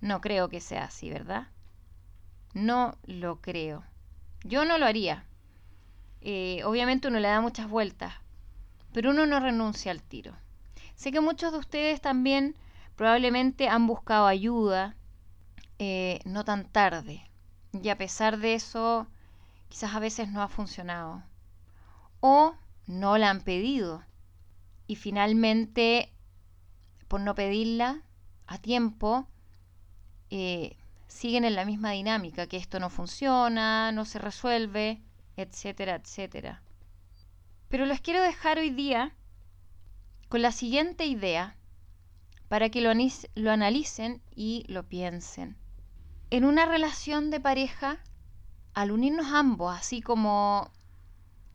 No 0.00 0.22
creo 0.22 0.48
que 0.48 0.62
sea 0.62 0.84
así, 0.84 1.10
¿verdad? 1.10 1.48
No 2.54 2.96
lo 3.04 3.42
creo. 3.42 3.84
Yo 4.42 4.64
no 4.64 4.78
lo 4.78 4.86
haría. 4.86 5.26
Eh, 6.22 6.62
obviamente 6.64 7.08
uno 7.08 7.18
le 7.18 7.28
da 7.28 7.40
muchas 7.40 7.68
vueltas, 7.68 8.14
pero 8.92 9.10
uno 9.10 9.26
no 9.26 9.40
renuncia 9.40 9.90
al 9.90 10.02
tiro. 10.02 10.34
Sé 10.94 11.12
que 11.12 11.20
muchos 11.20 11.52
de 11.52 11.58
ustedes 11.58 12.00
también 12.00 12.56
probablemente 12.96 13.68
han 13.68 13.86
buscado 13.86 14.26
ayuda, 14.26 14.96
eh, 15.78 16.20
no 16.26 16.44
tan 16.44 16.66
tarde, 16.66 17.22
y 17.72 17.88
a 17.88 17.96
pesar 17.96 18.38
de 18.38 18.54
eso, 18.54 19.06
quizás 19.68 19.94
a 19.94 20.00
veces 20.00 20.28
no 20.28 20.42
ha 20.42 20.48
funcionado. 20.48 21.22
O 22.20 22.54
no 22.86 23.16
la 23.16 23.30
han 23.30 23.40
pedido. 23.40 24.02
Y 24.86 24.96
finalmente, 24.96 26.12
por 27.08 27.20
no 27.20 27.34
pedirla 27.34 28.02
a 28.46 28.58
tiempo, 28.58 29.26
eh, 30.28 30.76
siguen 31.06 31.44
en 31.44 31.54
la 31.54 31.64
misma 31.64 31.92
dinámica, 31.92 32.46
que 32.46 32.56
esto 32.56 32.78
no 32.78 32.90
funciona, 32.90 33.92
no 33.92 34.04
se 34.04 34.18
resuelve, 34.18 35.00
etcétera, 35.42 35.96
etcétera. 35.96 36.62
Pero 37.68 37.86
les 37.86 38.00
quiero 38.00 38.22
dejar 38.22 38.58
hoy 38.58 38.70
día 38.70 39.14
con 40.28 40.42
la 40.42 40.52
siguiente 40.52 41.06
idea 41.06 41.56
para 42.48 42.68
que 42.68 42.80
lo, 42.80 42.90
lo 43.34 43.50
analicen 43.52 44.22
y 44.34 44.64
lo 44.68 44.82
piensen. 44.82 45.56
En 46.30 46.44
una 46.44 46.66
relación 46.66 47.30
de 47.30 47.40
pareja, 47.40 47.98
al 48.74 48.90
unirnos 48.90 49.26
ambos, 49.26 49.76
así 49.76 50.02
como 50.02 50.70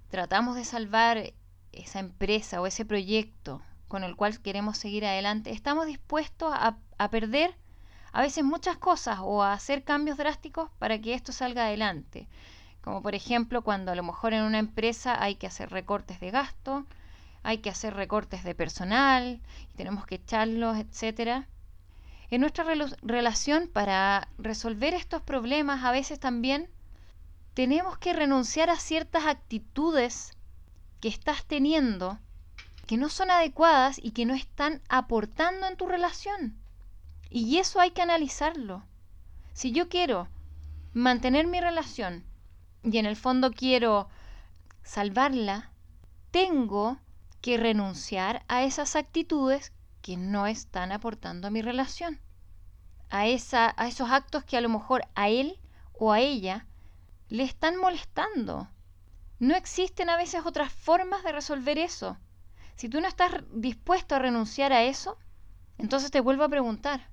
tratamos 0.10 0.56
de 0.56 0.66
salvar 0.66 1.34
esa 1.74 2.00
empresa 2.00 2.62
o 2.62 2.68
ese 2.68 2.86
proyecto 2.86 3.62
con 3.88 4.04
el 4.04 4.16
cual 4.16 4.42
queremos 4.42 4.78
seguir 4.78 5.06
adelante, 5.06 5.52
estamos 5.52 5.86
dispuestos 5.86 6.54
a, 6.54 6.78
a, 6.98 7.10
perder 7.10 7.56
a 8.12 8.22
veces 8.22 8.44
muchas 8.44 8.78
cosas 8.78 9.20
o 9.22 9.44
a 9.44 9.54
hacer 9.54 9.84
cambios 9.84 10.18
drásticos 10.18 10.70
para 10.80 11.00
que 11.00 11.14
esto 11.14 11.32
salga 11.32 11.66
adelante. 11.66 12.28
Como 12.86 13.02
por 13.02 13.16
ejemplo 13.16 13.64
cuando 13.64 13.92
a 13.92 13.96
lo 13.96 14.04
mejor 14.04 14.36
en 14.36 14.44
una 14.44 14.60
empresa 14.60 15.20
hay 15.20 15.38
que 15.38 15.48
hacer 15.48 15.72
recortes 15.72 16.20
de 16.20 16.30
gasto, 16.30 16.86
hay 17.42 17.58
que 17.58 17.72
hacer 17.72 17.96
recortes 17.96 18.44
de 18.44 18.54
personal 18.54 19.42
y 19.74 19.76
tenemos 19.76 20.06
que 20.06 20.16
echarlos, 20.16 20.78
etcétera. 20.78 21.48
En 22.30 22.42
nuestra 22.42 22.64
relación 23.02 23.70
para 23.74 24.28
resolver 24.38 24.94
estos 24.94 25.24
problemas 25.24 25.84
a 25.84 25.92
veces 25.92 26.20
también 26.20 26.70
tenemos 27.56 27.98
que 27.98 28.14
renunciar 28.14 28.70
a 28.70 28.78
ciertas 28.78 29.26
actitudes 29.26 30.38
que 31.02 31.08
estás 31.08 31.44
teniendo 31.44 32.20
que 32.86 32.98
no 32.98 33.10
son 33.10 33.32
adecuadas 33.32 34.00
y 34.00 34.12
que 34.12 34.28
no 34.28 34.36
están 34.36 34.84
aportando 34.90 35.66
en 35.66 35.76
tu 35.76 35.88
relación. 35.88 36.56
Y 37.32 37.58
eso 37.58 37.80
hay 37.80 37.90
que 37.92 38.04
analizarlo. 38.04 38.84
Si 39.54 39.72
yo 39.72 39.90
quiero 39.90 40.28
mantener 40.94 41.48
mi 41.48 41.60
relación 41.60 42.24
y 42.86 43.00
en 43.00 43.08
el 43.08 43.16
fondo 43.16 43.52
quiero 43.52 44.08
salvarla, 44.84 45.72
tengo 46.30 47.00
que 47.42 47.58
renunciar 47.58 48.44
a 48.48 48.64
esas 48.64 48.96
actitudes 48.96 49.74
que 50.02 50.18
no 50.18 50.46
están 50.46 50.92
aportando 50.92 51.48
a 51.48 51.52
mi 51.52 51.64
relación. 51.64 52.22
A, 53.10 53.26
esa, 53.28 53.74
a 53.78 53.88
esos 53.88 54.12
actos 54.12 54.44
que 54.44 54.58
a 54.58 54.62
lo 54.62 54.70
mejor 54.70 55.04
a 55.16 55.30
él 55.30 55.60
o 55.94 56.12
a 56.12 56.20
ella 56.20 56.68
le 57.30 57.44
están 57.44 57.78
molestando. 57.78 58.70
No 59.40 59.56
existen 59.56 60.10
a 60.10 60.18
veces 60.18 60.46
otras 60.46 60.72
formas 60.72 61.24
de 61.24 61.32
resolver 61.32 61.80
eso. 61.80 62.18
Si 62.76 62.88
tú 62.88 63.02
no 63.02 63.08
estás 63.08 63.32
dispuesto 63.52 64.16
a 64.16 64.20
renunciar 64.20 64.74
a 64.74 64.84
eso, 64.84 65.18
entonces 65.78 66.12
te 66.12 66.20
vuelvo 66.20 66.44
a 66.44 66.50
preguntar, 66.50 67.10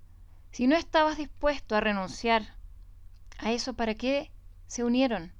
si 0.50 0.66
no 0.66 0.76
estabas 0.76 1.16
dispuesto 1.16 1.76
a 1.76 1.80
renunciar 1.80 2.56
a 3.38 3.52
eso, 3.52 3.72
¿para 3.74 3.94
qué 3.94 4.30
se 4.66 4.84
unieron? 4.84 5.32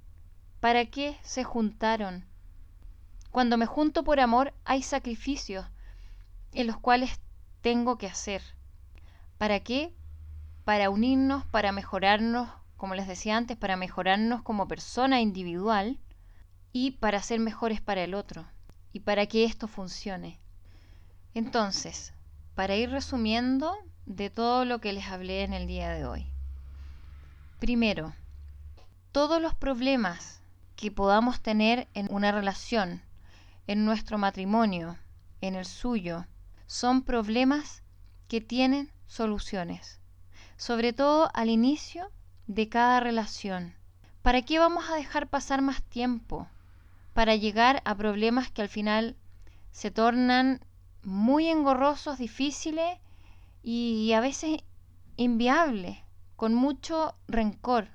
¿Para 0.62 0.87
qué 0.87 1.18
se 1.25 1.42
juntaron? 1.42 2.25
Cuando 3.33 3.57
me 3.59 3.66
junto 3.66 4.05
por 4.05 4.20
amor 4.20 4.55
hay 4.64 4.85
sacrificios 4.85 5.66
en 6.53 6.68
los 6.68 6.77
cuales 6.77 7.18
tengo 7.62 7.98
que 7.98 8.07
hacer. 8.07 8.42
¿Para 9.38 9.59
qué? 9.59 9.92
Para 10.64 10.88
unirnos, 10.88 11.44
para 11.46 11.72
mejorarnos, 11.72 12.48
como 12.77 12.94
les 12.94 13.09
decía 13.09 13.37
antes, 13.37 13.57
para 13.57 13.77
mejorarnos 13.77 14.42
como 14.42 14.68
persona 14.68 15.20
individual 15.20 15.98
y 16.72 16.92
para 16.92 17.20
ser 17.22 17.40
mejores 17.40 17.81
para 17.81 18.05
el 18.05 18.14
otro 18.14 18.46
y 18.92 19.01
para 19.01 19.27
que 19.27 19.42
esto 19.42 19.66
funcione. 19.66 20.38
Entonces, 21.35 22.12
para 22.55 22.77
ir 22.77 22.88
resumiendo 22.90 23.77
de 24.07 24.31
todo 24.31 24.64
lo 24.64 24.81
que 24.81 24.92
les 24.92 25.09
hablé 25.09 25.42
en 25.42 25.55
el 25.55 25.66
día 25.66 25.90
de 25.90 26.07
hoy. 26.07 26.25
Primero, 27.59 28.14
todos 29.11 29.42
los 29.42 29.57
problemas 29.57 30.41
que 30.83 30.90
podamos 30.90 31.40
tener 31.40 31.87
en 31.95 32.12
una 32.12 32.33
relación 32.33 33.03
en 33.68 33.85
nuestro 33.85 34.18
matrimonio, 34.18 34.99
en 35.40 35.55
el 35.55 35.64
suyo, 35.64 36.27
son 36.66 37.03
problemas 37.03 37.85
que 38.27 38.40
tienen 38.40 38.90
soluciones, 39.07 40.01
sobre 40.57 40.92
todo 40.92 41.31
al 41.35 41.51
inicio 41.51 42.11
de 42.49 42.68
cada 42.68 42.99
relación. 42.99 43.77
¿Para 44.23 44.42
qué 44.42 44.59
vamos 44.59 44.90
a 44.90 44.97
dejar 44.97 45.29
pasar 45.29 45.62
más 45.62 45.85
tiempo? 45.85 46.49
Para 47.14 47.37
llegar 47.37 47.81
a 47.85 47.95
problemas 47.95 48.51
que 48.51 48.62
al 48.62 48.68
final 48.68 49.16
se 49.71 49.92
tornan 49.92 50.64
muy 51.05 51.47
engorrosos, 51.47 52.18
difíciles 52.18 52.99
y 53.62 54.12
a 54.14 54.21
veces 54.21 54.64
inviables, 55.16 55.99
con 56.35 56.55
mucho 56.55 57.14
rencor. 57.29 57.87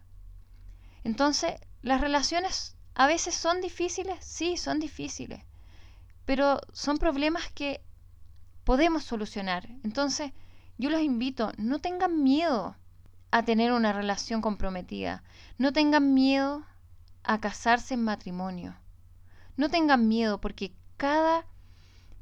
Entonces, 1.04 1.56
las 1.82 2.00
relaciones 2.00 2.77
a 3.00 3.06
veces 3.06 3.36
son 3.36 3.62
difíciles, 3.62 4.18
sí, 4.26 4.58
son 4.58 4.80
difíciles, 4.80 5.44
pero 6.26 6.60
son 6.74 6.98
problemas 6.98 7.48
que 7.52 7.80
podemos 8.64 9.04
solucionar. 9.04 9.70
Entonces, 9.84 10.32
yo 10.80 10.90
los 10.90 11.02
invito, 11.02 11.52
no 11.58 11.78
tengan 11.78 12.24
miedo 12.24 12.76
a 13.30 13.44
tener 13.44 13.72
una 13.72 13.94
relación 13.94 14.42
comprometida, 14.42 15.22
no 15.60 15.74
tengan 15.74 16.16
miedo 16.16 16.66
a 17.22 17.40
casarse 17.40 17.94
en 17.94 18.04
matrimonio, 18.04 18.76
no 19.58 19.70
tengan 19.70 20.08
miedo 20.08 20.42
porque 20.42 20.74
cada 20.98 21.46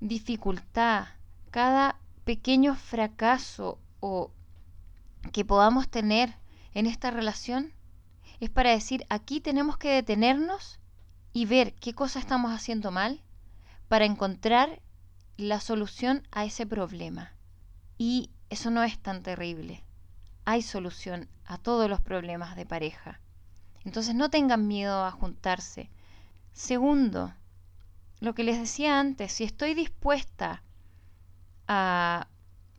dificultad, 0.01 1.07
cada 1.51 1.99
pequeño 2.25 2.75
fracaso 2.75 3.79
o 4.01 4.29
que 5.31 5.45
podamos 5.45 5.87
tener 5.87 6.35
en 6.73 6.85
esta 6.85 7.11
relación 7.11 7.71
es 8.45 8.51
para 8.51 8.71
decir 8.71 9.05
aquí 9.09 9.41
tenemos 9.41 9.77
que 9.77 9.89
detenernos 9.89 10.79
y 11.33 11.45
ver 11.45 11.73
qué 11.73 11.93
cosa 11.93 12.19
estamos 12.19 12.51
haciendo 12.51 12.91
mal 12.91 13.21
para 13.87 14.05
encontrar 14.05 14.81
la 15.37 15.59
solución 15.59 16.27
a 16.31 16.45
ese 16.45 16.65
problema. 16.65 17.33
Y 17.97 18.29
eso 18.49 18.69
no 18.69 18.83
es 18.83 18.99
tan 18.99 19.23
terrible. 19.23 19.83
Hay 20.45 20.61
solución 20.61 21.27
a 21.45 21.57
todos 21.57 21.89
los 21.89 22.01
problemas 22.01 22.55
de 22.55 22.65
pareja. 22.65 23.19
Entonces 23.83 24.15
no 24.15 24.29
tengan 24.29 24.67
miedo 24.67 25.03
a 25.03 25.11
juntarse. 25.11 25.89
Segundo, 26.53 27.33
lo 28.19 28.33
que 28.33 28.43
les 28.43 28.59
decía 28.59 28.99
antes, 28.99 29.31
si 29.31 29.43
estoy 29.43 29.73
dispuesta 29.73 30.63
a 31.67 32.27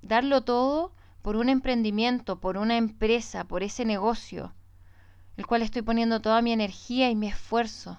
darlo 0.01 0.43
todo 0.43 0.95
por 1.23 1.37
un 1.37 1.49
emprendimiento, 1.49 2.41
por 2.41 2.57
una 2.57 2.77
empresa, 2.77 3.45
por 3.45 3.63
ese 3.63 3.85
negocio, 3.85 4.55
el 5.37 5.47
cual 5.47 5.63
estoy 5.63 5.83
poniendo 5.83 6.21
toda 6.21 6.43
mi 6.43 6.53
energía 6.53 7.11
y 7.11 7.17
mi 7.17 7.29
esfuerzo, 7.29 7.99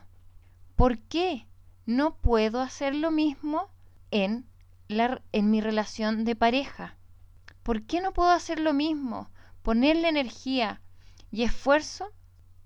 ¿por 0.75 0.97
qué 0.99 1.47
no 1.87 2.17
puedo 2.17 2.61
hacer 2.61 2.93
lo 2.93 3.11
mismo 3.11 3.69
en, 4.11 4.45
la, 4.87 5.21
en 5.31 5.49
mi 5.49 5.61
relación 5.61 6.25
de 6.25 6.35
pareja. 6.35 6.97
¿Por 7.63 7.83
qué 7.83 8.01
no 8.01 8.13
puedo 8.13 8.29
hacer 8.29 8.59
lo 8.59 8.73
mismo? 8.73 9.29
Ponerle 9.63 10.09
energía 10.09 10.81
y 11.31 11.43
esfuerzo 11.43 12.11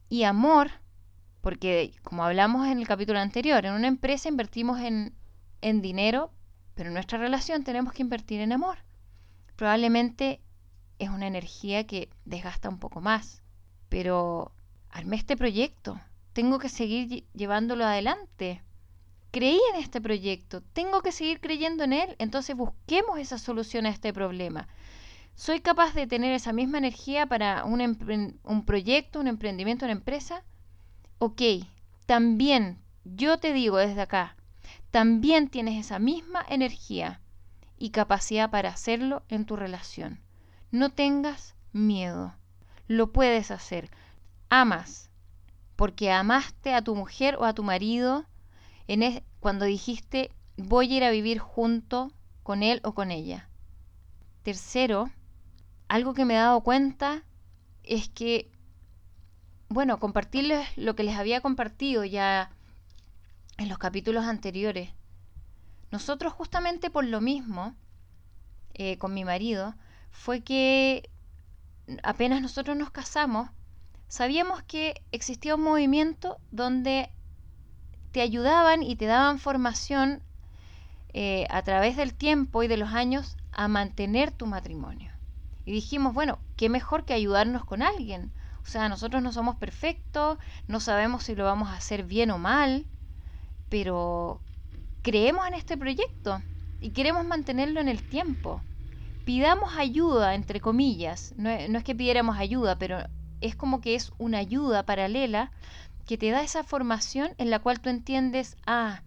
y 0.09 0.23
amor, 0.23 0.71
porque 1.41 1.93
como 2.03 2.23
hablamos 2.23 2.67
en 2.67 2.79
el 2.79 2.87
capítulo 2.87 3.19
anterior, 3.19 3.65
en 3.65 3.73
una 3.73 3.87
empresa 3.87 4.27
invertimos 4.27 4.79
en, 4.79 5.15
en 5.61 5.81
dinero, 5.81 6.31
pero 6.73 6.89
en 6.89 6.95
nuestra 6.95 7.19
relación 7.19 7.63
tenemos 7.63 7.93
que 7.93 8.01
invertir 8.01 8.41
en 8.41 8.51
amor. 8.51 8.79
probablemente 9.55 10.41
es 10.97 11.09
una 11.09 11.27
energía 11.27 11.85
que 11.85 12.09
desgasta 12.25 12.69
un 12.69 12.79
poco 12.79 13.01
más. 13.01 13.43
Pero 13.89 14.51
armé 14.91 15.15
este 15.15 15.37
proyecto, 15.37 15.99
tengo 16.33 16.59
que 16.59 16.69
seguir 16.69 17.25
llevándolo 17.33 17.85
adelante. 17.85 18.61
Creí 19.31 19.59
en 19.73 19.79
este 19.79 20.01
proyecto, 20.01 20.61
tengo 20.73 21.01
que 21.01 21.11
seguir 21.11 21.39
creyendo 21.39 21.83
en 21.83 21.93
él, 21.93 22.15
entonces 22.19 22.55
busquemos 22.55 23.17
esa 23.17 23.37
solución 23.37 23.85
a 23.85 23.89
este 23.89 24.13
problema. 24.13 24.67
¿Soy 25.35 25.61
capaz 25.61 25.93
de 25.93 26.07
tener 26.07 26.33
esa 26.33 26.53
misma 26.53 26.77
energía 26.77 27.25
para 27.25 27.63
un, 27.63 28.63
proyecto, 28.65 29.19
un 29.19 29.27
emprendimiento, 29.27 29.85
una 29.85 29.93
empresa? 29.93 30.43
Ok, 31.17 31.41
también 32.05 32.77
yo 33.05 33.39
te 33.39 33.53
digo 33.53 33.77
desde 33.77 34.01
acá, 34.01 34.35
también 34.91 35.47
tienes 35.47 35.79
esa 35.79 35.99
misma 35.99 36.45
energía 36.49 37.21
y 37.77 37.91
capacidad 37.91 38.51
para 38.51 38.69
hacerlo 38.69 39.23
en 39.29 39.45
tu 39.45 39.55
relación. 39.55 40.19
No 40.69 40.91
tengas 40.91 41.55
miedo. 41.71 42.35
Lo 42.87 43.11
puedes 43.11 43.51
hacer. 43.51 43.89
Amas. 44.51 45.09
Porque 45.77 46.11
amaste 46.11 46.73
a 46.73 46.81
tu 46.81 46.93
mujer 46.93 47.37
o 47.37 47.45
a 47.45 47.53
tu 47.53 47.63
marido 47.63 48.25
en 48.87 49.23
cuando 49.39 49.63
dijiste 49.63 50.29
voy 50.57 50.91
a 50.91 50.97
ir 50.97 51.03
a 51.05 51.09
vivir 51.09 51.39
junto 51.39 52.11
con 52.43 52.61
él 52.61 52.81
o 52.83 52.93
con 52.93 53.11
ella. 53.11 53.47
Tercero, 54.43 55.09
algo 55.87 56.13
que 56.13 56.25
me 56.25 56.33
he 56.33 56.37
dado 56.37 56.59
cuenta 56.61 57.23
es 57.83 58.09
que, 58.09 58.51
bueno, 59.69 60.01
compartirles 60.01 60.67
lo 60.77 60.97
que 60.97 61.03
les 61.03 61.15
había 61.15 61.39
compartido 61.39 62.03
ya 62.03 62.51
en 63.57 63.69
los 63.69 63.77
capítulos 63.77 64.25
anteriores. 64.25 64.89
Nosotros 65.91 66.33
justamente 66.33 66.89
por 66.89 67.05
lo 67.05 67.21
mismo, 67.21 67.73
eh, 68.73 68.97
con 68.97 69.13
mi 69.13 69.23
marido, 69.23 69.75
fue 70.11 70.41
que 70.41 71.09
apenas 72.03 72.41
nosotros 72.41 72.75
nos 72.75 72.91
casamos, 72.91 73.49
sabíamos 74.11 74.61
que 74.63 75.01
existía 75.13 75.55
un 75.55 75.61
movimiento 75.61 76.37
donde 76.51 77.09
te 78.11 78.19
ayudaban 78.19 78.83
y 78.83 78.97
te 78.97 79.05
daban 79.05 79.39
formación 79.39 80.21
eh, 81.13 81.47
a 81.49 81.61
través 81.61 81.95
del 81.95 82.13
tiempo 82.13 82.61
y 82.61 82.67
de 82.67 82.75
los 82.75 82.89
años 82.89 83.37
a 83.53 83.69
mantener 83.69 84.31
tu 84.31 84.47
matrimonio. 84.47 85.13
Y 85.63 85.71
dijimos, 85.71 86.13
bueno, 86.13 86.39
qué 86.57 86.67
mejor 86.67 87.05
que 87.05 87.13
ayudarnos 87.13 87.63
con 87.63 87.81
alguien. 87.81 88.33
O 88.63 88.65
sea, 88.65 88.89
nosotros 88.89 89.23
no 89.23 89.31
somos 89.31 89.55
perfectos, 89.55 90.37
no 90.67 90.81
sabemos 90.81 91.23
si 91.23 91.33
lo 91.33 91.45
vamos 91.45 91.69
a 91.69 91.77
hacer 91.77 92.03
bien 92.03 92.31
o 92.31 92.37
mal, 92.37 92.85
pero 93.69 94.41
creemos 95.03 95.47
en 95.47 95.53
este 95.53 95.77
proyecto 95.77 96.43
y 96.81 96.89
queremos 96.89 97.25
mantenerlo 97.25 97.79
en 97.79 97.87
el 97.87 98.03
tiempo. 98.03 98.61
Pidamos 99.23 99.77
ayuda, 99.77 100.35
entre 100.35 100.59
comillas. 100.59 101.33
No, 101.37 101.49
no 101.69 101.77
es 101.77 101.83
que 101.85 101.95
pidiéramos 101.95 102.37
ayuda, 102.37 102.77
pero 102.77 103.05
es 103.41 103.55
como 103.55 103.81
que 103.81 103.95
es 103.95 104.11
una 104.17 104.37
ayuda 104.37 104.83
paralela 104.83 105.51
que 106.05 106.17
te 106.17 106.31
da 106.31 106.41
esa 106.43 106.63
formación 106.63 107.33
en 107.37 107.49
la 107.49 107.59
cual 107.59 107.79
tú 107.79 107.89
entiendes, 107.89 108.57
ah, 108.65 109.01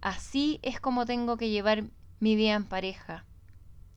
así 0.00 0.58
es 0.62 0.80
como 0.80 1.06
tengo 1.06 1.36
que 1.36 1.50
llevar 1.50 1.84
mi 2.20 2.36
vida 2.36 2.54
en 2.54 2.64
pareja. 2.64 3.24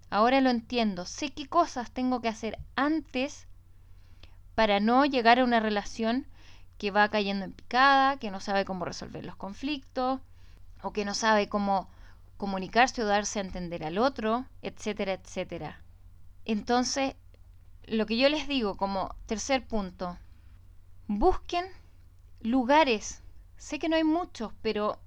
Ahora 0.10 0.41
lo 0.41 0.49
entiendo, 0.49 1.06
sé 1.06 1.32
qué 1.32 1.47
cosas 1.47 1.91
tengo 1.91 2.21
que 2.21 2.27
hacer 2.27 2.60
antes 2.75 3.47
para 4.56 4.79
no 4.79 5.06
llegar 5.06 5.39
a 5.39 5.43
una 5.43 5.60
relación 5.60 6.27
que 6.77 6.91
va 6.91 7.10
cayendo 7.10 7.45
en 7.45 7.53
picada, 7.53 8.17
que 8.17 8.32
no 8.32 8.39
sabe 8.39 8.65
cómo 8.65 8.86
resolver 8.86 9.25
los 9.25 9.36
conflictos, 9.36 10.19
o 10.82 10.91
que 10.91 11.06
no 11.06 11.13
sabe 11.13 11.49
cómo 11.49 11.89
comunicarse 12.38 13.01
o 13.01 13.06
darse 13.06 13.39
a 13.39 13.43
entender 13.43 13.84
al 13.86 13.97
otro, 13.97 14.45
etcétera, 14.62 15.13
etcétera. 15.13 15.82
Entonces, 16.45 17.15
lo 17.86 18.06
que 18.06 18.17
yo 18.17 18.30
les 18.30 18.48
digo 18.48 18.78
como 18.78 19.15
tercer 19.26 19.65
punto, 19.65 20.17
busquen 21.08 21.65
lugares, 22.41 23.22
sé 23.58 23.80
que 23.80 23.89
no 23.89 23.96
hay 23.96 24.04
muchos, 24.04 24.54
pero 24.62 25.00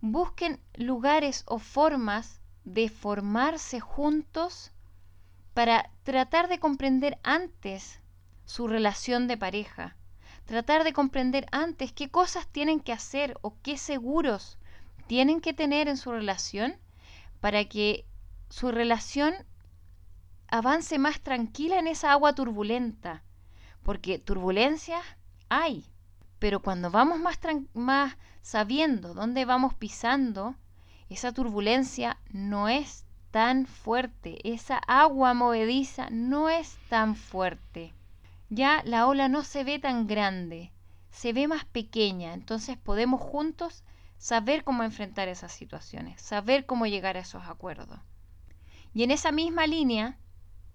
busquen 0.00 0.60
lugares 0.74 1.44
o 1.46 1.58
formas 1.58 2.40
de 2.64 2.88
formarse 2.88 3.80
juntos 3.80 4.72
para 5.54 5.90
tratar 6.02 6.48
de 6.48 6.58
comprender 6.58 7.18
antes 7.22 8.00
su 8.44 8.68
relación 8.68 9.28
de 9.28 9.36
pareja, 9.36 9.96
tratar 10.46 10.84
de 10.84 10.92
comprender 10.92 11.46
antes 11.52 11.92
qué 11.92 12.10
cosas 12.10 12.46
tienen 12.46 12.80
que 12.80 12.92
hacer 12.92 13.38
o 13.42 13.54
qué 13.62 13.76
seguros 13.76 14.58
tienen 15.06 15.40
que 15.40 15.52
tener 15.52 15.88
en 15.88 15.96
su 15.96 16.10
relación 16.10 16.76
para 17.40 17.64
que 17.64 18.06
su 18.48 18.70
relación 18.70 19.34
avance 20.52 20.98
más 21.00 21.20
tranquila 21.20 21.80
en 21.80 21.88
esa 21.88 22.12
agua 22.12 22.34
turbulenta. 22.34 23.24
Porque 23.82 24.20
turbulencias 24.20 25.02
hay, 25.48 25.84
pero 26.38 26.60
cuando 26.60 26.92
vamos 26.92 27.18
más, 27.18 27.40
más 27.74 28.16
sabiendo 28.42 29.14
dónde 29.14 29.44
vamos 29.44 29.74
pisando, 29.74 30.54
esa 31.08 31.32
turbulencia 31.32 32.18
no 32.30 32.68
es 32.68 33.04
tan 33.32 33.66
fuerte, 33.66 34.38
esa 34.48 34.78
agua 34.86 35.34
movediza 35.34 36.08
no 36.10 36.48
es 36.48 36.78
tan 36.88 37.16
fuerte 37.16 37.92
ya 38.54 38.82
la 38.84 39.06
ola 39.06 39.28
no 39.28 39.44
se 39.44 39.64
ve 39.64 39.78
tan 39.78 40.06
grande, 40.06 40.72
se 41.10 41.32
ve 41.32 41.48
más 41.48 41.64
pequeña, 41.64 42.34
entonces 42.34 42.76
podemos 42.76 43.18
juntos 43.18 43.82
saber 44.18 44.62
cómo 44.62 44.82
enfrentar 44.82 45.28
esas 45.28 45.52
situaciones, 45.52 46.20
saber 46.20 46.66
cómo 46.66 46.86
llegar 46.86 47.16
a 47.16 47.20
esos 47.20 47.44
acuerdos. 47.46 47.98
Y 48.92 49.04
en 49.04 49.10
esa 49.10 49.32
misma 49.32 49.66
línea, 49.66 50.18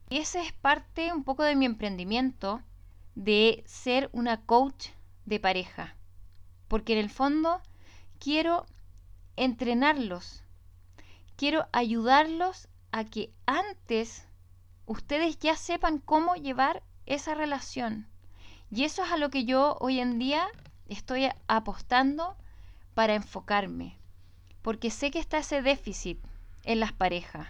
ese 0.09 0.41
es 0.41 0.53
parte 0.53 1.11
un 1.11 1.23
poco 1.23 1.43
de 1.43 1.55
mi 1.55 1.65
emprendimiento 1.65 2.61
de 3.15 3.63
ser 3.65 4.09
una 4.13 4.45
coach 4.45 4.89
de 5.25 5.39
pareja, 5.39 5.95
porque 6.67 6.93
en 6.93 6.99
el 6.99 7.09
fondo 7.09 7.61
quiero 8.19 8.65
entrenarlos, 9.35 10.43
quiero 11.35 11.67
ayudarlos 11.73 12.69
a 12.91 13.03
que 13.03 13.33
antes 13.45 14.27
ustedes 14.85 15.37
ya 15.39 15.55
sepan 15.55 15.99
cómo 15.99 16.35
llevar 16.35 16.83
esa 17.05 17.35
relación. 17.35 18.07
Y 18.69 18.83
eso 18.83 19.03
es 19.03 19.11
a 19.11 19.17
lo 19.17 19.29
que 19.29 19.45
yo 19.45 19.77
hoy 19.79 19.99
en 19.99 20.19
día 20.19 20.47
estoy 20.87 21.29
apostando 21.47 22.35
para 22.93 23.15
enfocarme. 23.15 23.97
Porque 24.61 24.91
sé 24.91 25.11
que 25.11 25.19
está 25.19 25.37
ese 25.37 25.61
déficit 25.61 26.19
en 26.63 26.79
las 26.79 26.91
parejas, 26.91 27.47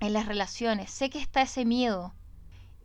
en 0.00 0.12
las 0.14 0.26
relaciones, 0.26 0.90
sé 0.90 1.10
que 1.10 1.18
está 1.20 1.42
ese 1.42 1.64
miedo. 1.64 2.14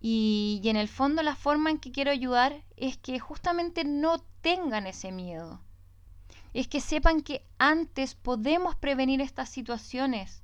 Y, 0.01 0.61
y 0.63 0.69
en 0.69 0.75
el 0.75 0.87
fondo 0.87 1.23
la 1.23 1.35
forma 1.35 1.71
en 1.71 1.79
que 1.79 1.91
quiero 1.91 2.11
ayudar 2.11 2.63
es 2.77 2.97
que 2.97 3.19
justamente 3.19 3.83
no 3.83 4.19
tengan 4.41 4.85
ese 4.85 5.11
miedo. 5.11 5.61
Es 6.53 6.67
que 6.67 6.81
sepan 6.81 7.21
que 7.21 7.43
antes 7.57 8.13
podemos 8.13 8.75
prevenir 8.75 9.21
estas 9.21 9.49
situaciones. 9.49 10.43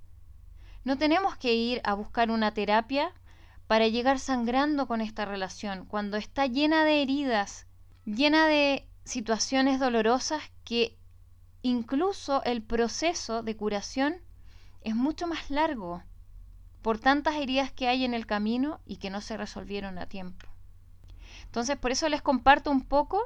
No 0.83 0.97
tenemos 0.97 1.37
que 1.37 1.53
ir 1.53 1.81
a 1.83 1.93
buscar 1.93 2.31
una 2.31 2.53
terapia 2.53 3.13
para 3.67 3.87
llegar 3.87 4.19
sangrando 4.19 4.87
con 4.87 4.99
esta 4.99 5.25
relación, 5.25 5.85
cuando 5.85 6.17
está 6.17 6.45
llena 6.47 6.83
de 6.83 7.01
heridas, 7.01 7.67
llena 8.05 8.47
de 8.47 8.85
situaciones 9.05 9.79
dolorosas 9.79 10.41
que 10.65 10.97
incluso 11.61 12.43
el 12.43 12.63
proceso 12.63 13.43
de 13.43 13.55
curación 13.55 14.15
es 14.81 14.95
mucho 14.95 15.27
más 15.27 15.49
largo 15.49 16.03
por 16.81 16.99
tantas 16.99 17.35
heridas 17.35 17.71
que 17.71 17.87
hay 17.87 18.05
en 18.05 18.13
el 18.13 18.25
camino 18.25 18.79
y 18.85 18.97
que 18.97 19.09
no 19.09 19.21
se 19.21 19.37
resolvieron 19.37 19.97
a 19.97 20.07
tiempo. 20.07 20.47
Entonces, 21.45 21.77
por 21.77 21.91
eso 21.91 22.07
les 22.09 22.21
comparto 22.21 22.71
un 22.71 22.81
poco 22.81 23.21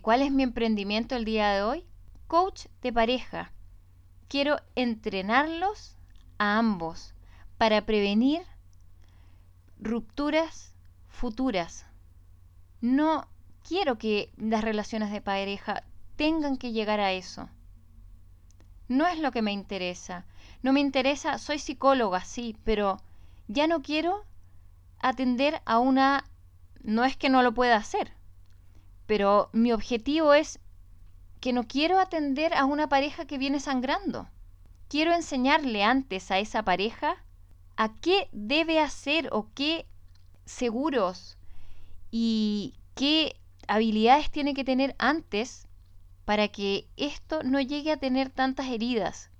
cuál 0.00 0.22
es 0.22 0.32
mi 0.32 0.42
emprendimiento 0.42 1.14
el 1.16 1.24
día 1.24 1.50
de 1.50 1.62
hoy. 1.62 1.84
Coach 2.26 2.66
de 2.82 2.92
pareja. 2.92 3.52
Quiero 4.28 4.60
entrenarlos 4.74 5.96
a 6.38 6.58
ambos 6.58 7.14
para 7.56 7.84
prevenir 7.86 8.42
rupturas 9.80 10.74
futuras. 11.08 11.86
No 12.80 13.28
quiero 13.66 13.98
que 13.98 14.32
las 14.36 14.62
relaciones 14.62 15.10
de 15.10 15.20
pareja 15.20 15.84
tengan 16.16 16.56
que 16.56 16.72
llegar 16.72 17.00
a 17.00 17.12
eso. 17.12 17.48
No 18.88 19.06
es 19.06 19.18
lo 19.18 19.32
que 19.32 19.42
me 19.42 19.52
interesa. 19.52 20.24
No 20.62 20.72
me 20.72 20.80
interesa, 20.80 21.38
soy 21.38 21.58
psicóloga, 21.58 22.24
sí, 22.24 22.56
pero 22.64 23.00
ya 23.46 23.66
no 23.66 23.82
quiero 23.82 24.24
atender 24.98 25.62
a 25.64 25.78
una... 25.78 26.24
No 26.82 27.04
es 27.04 27.16
que 27.16 27.28
no 27.28 27.42
lo 27.42 27.52
pueda 27.52 27.76
hacer, 27.76 28.12
pero 29.06 29.50
mi 29.52 29.72
objetivo 29.72 30.32
es 30.32 30.60
que 31.40 31.52
no 31.52 31.64
quiero 31.64 31.98
atender 31.98 32.54
a 32.54 32.64
una 32.64 32.88
pareja 32.88 33.26
que 33.26 33.38
viene 33.38 33.60
sangrando. 33.60 34.28
Quiero 34.88 35.12
enseñarle 35.12 35.84
antes 35.84 36.30
a 36.30 36.38
esa 36.38 36.62
pareja 36.62 37.16
a 37.76 37.94
qué 37.94 38.28
debe 38.32 38.80
hacer 38.80 39.28
o 39.32 39.48
qué 39.54 39.86
seguros 40.44 41.36
y 42.10 42.74
qué 42.94 43.36
habilidades 43.68 44.30
tiene 44.30 44.54
que 44.54 44.64
tener 44.64 44.96
antes 44.98 45.66
para 46.24 46.48
que 46.48 46.88
esto 46.96 47.42
no 47.42 47.60
llegue 47.60 47.92
a 47.92 47.98
tener 47.98 48.30
tantas 48.30 48.66
heridas. 48.66 49.30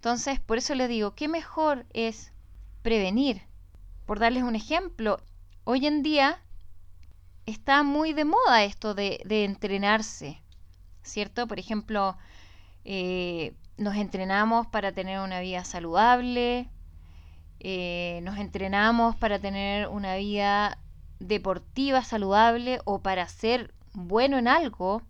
Entonces, 0.00 0.40
por 0.40 0.56
eso 0.56 0.74
le 0.74 0.88
digo, 0.88 1.14
¿qué 1.14 1.28
mejor 1.28 1.84
es 1.92 2.32
prevenir 2.80 3.42
Por 4.06 4.18
darles 4.18 4.44
un 4.44 4.56
ejemplo, 4.56 5.20
hoy 5.64 5.86
en 5.86 6.02
día 6.02 6.40
está 7.44 7.82
muy 7.82 8.14
de 8.14 8.24
moda 8.24 8.64
esto 8.64 8.94
de, 8.94 9.20
entrenarse, 9.44 10.40
¿cierto? 11.02 11.46
Por 11.46 11.58
ejemplo, 11.58 12.16
eh, 12.86 13.52
nos 13.76 13.94
entrenamos 13.96 14.66
para 14.68 14.92
tener 14.92 15.20
una 15.20 15.40
vida 15.40 15.66
saludable, 15.66 16.70
eh, 17.58 18.20
nos 18.22 18.38
entrenamos 18.38 19.16
para 19.16 19.38
tener 19.38 19.86
una 19.88 20.16
vida 20.16 20.78
deportiva 21.18 22.04
saludable 22.04 22.80
o 22.86 23.02
para 23.02 23.28
ser 23.28 23.74
bueno 23.92 24.38
en 24.38 24.48
algo, 24.48 25.02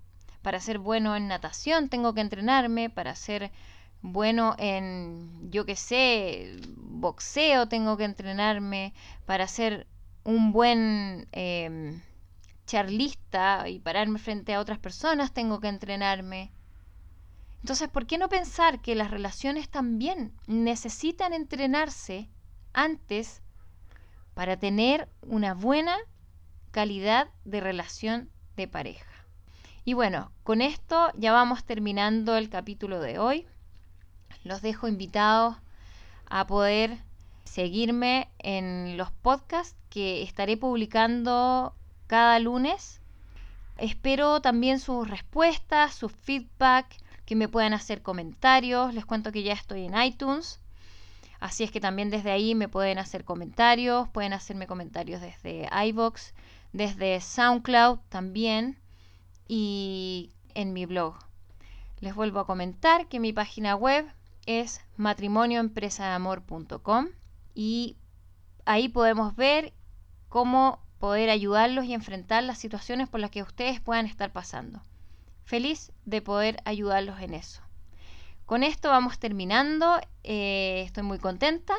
para 0.43 0.59
ser 0.59 0.81
bueno 0.81 1.15
en 1.15 1.29
natación 1.29 1.89
tengo 1.89 2.13
que 2.13 2.23
entrenarme, 2.23 2.91
para 2.91 3.15
ser 3.15 3.53
bueno 4.03 4.55
en, 4.59 5.51
yo 5.51 5.67
qué 5.67 5.77
sé, 5.77 6.57
boxeo 6.77 7.69
tengo 7.69 7.97
que 7.97 8.05
entrenarme, 8.05 8.95
para 9.27 9.47
ser 9.49 9.87
un 10.25 10.53
buen 10.53 11.29
em, 11.33 12.01
charlista 12.67 13.69
y 13.69 13.79
pararme 13.79 14.19
frente 14.19 14.55
a 14.55 14.61
otras 14.61 14.79
personas 14.79 15.33
tengo 15.33 15.61
que 15.61 15.69
entrenarme. 15.69 16.53
Entonces, 17.63 17.89
¿por 17.89 18.07
qué 18.07 18.17
no 18.17 18.29
pensar 18.29 18.81
que 18.81 18.95
las 18.95 19.11
relaciones 19.11 19.69
también 19.69 20.33
necesitan 20.47 21.35
entrenarse 21.35 22.29
antes 22.73 23.43
para 24.35 24.57
tener 24.57 25.09
una 25.23 25.53
buena 25.53 25.97
calidad 26.71 27.29
de 27.45 27.61
relación 27.61 28.31
de 28.57 28.67
pareja? 28.67 29.11
Y 29.85 29.95
bueno, 29.95 30.31
con 30.43 30.63
esto 30.63 31.11
ya 31.17 31.33
vamos 31.33 31.65
terminando 31.65 32.37
el 32.37 32.49
capítulo 32.49 33.01
de 33.01 33.19
hoy. 33.19 33.47
Los 34.45 34.63
dejo 34.63 34.89
invitados 34.89 35.57
a 36.27 36.47
poder 36.47 36.99
seguirme 37.45 38.29
en 38.39 38.97
los 38.97 39.11
podcasts 39.11 39.77
que 39.91 40.23
estaré 40.23 40.57
publicando 40.57 41.75
cada 42.07 42.39
lunes. 42.39 43.01
Espero 43.77 44.41
también 44.41 44.79
sus 44.79 45.09
respuestas, 45.09 45.95
sus 45.95 46.13
feedback, 46.13 46.87
que 47.27 47.37
me 47.37 47.49
puedan 47.49 47.75
hacer 47.75 48.03
comentarios. 48.03 48.95
Les 48.95 49.05
cuento 49.05 49.33
que 49.33 49.43
ya 49.43 49.53
estoy 49.53 49.85
en 49.85 50.01
iTunes. 50.01 50.61
Así 51.41 51.65
es 51.65 51.71
que 51.71 51.81
también 51.81 52.11
desde 52.11 52.31
ahí 52.31 52.55
me 52.55 52.69
pueden 52.69 52.99
hacer 52.99 53.25
comentarios, 53.25 54.09
pueden 54.11 54.33
hacerme 54.33 54.67
comentarios 54.67 55.21
desde 55.21 55.69
iBox, 55.87 56.35
desde 56.73 57.21
SoundCloud 57.21 57.99
también 58.09 58.79
y 59.49 60.31
en 60.55 60.73
mi 60.73 60.87
blog. 60.87 61.19
Les 62.01 62.15
vuelvo 62.15 62.41
a 62.41 62.47
comentar 62.47 63.09
que 63.09 63.21
mi 63.21 63.33
página 63.33 63.75
web 63.75 64.07
es 64.47 64.81
matrimonioempresadeamor.com 64.97 67.09
y 67.55 67.97
ahí 68.65 68.89
podemos 68.89 69.37
ver 69.37 69.75
cómo 70.29 70.81
poder 70.99 71.29
ayudarlos 71.31 71.85
y 71.87 71.95
enfrentar 71.95 72.43
las 72.45 72.59
situaciones 72.59 73.09
por 73.09 73.21
las 73.21 73.31
que 73.31 73.43
ustedes 73.43 73.81
puedan 73.81 74.07
estar 74.07 74.33
pasando. 74.33 74.83
Feliz 75.45 75.93
de 76.05 76.21
poder 76.23 76.61
ayudarlos 76.65 77.21
en 77.21 77.35
eso. 77.35 77.61
Con 78.47 78.63
esto 78.63 78.89
vamos 78.89 79.19
terminando. 79.19 80.01
Eh, 80.25 80.83
estoy 80.85 81.03
muy 81.03 81.19
contenta 81.19 81.75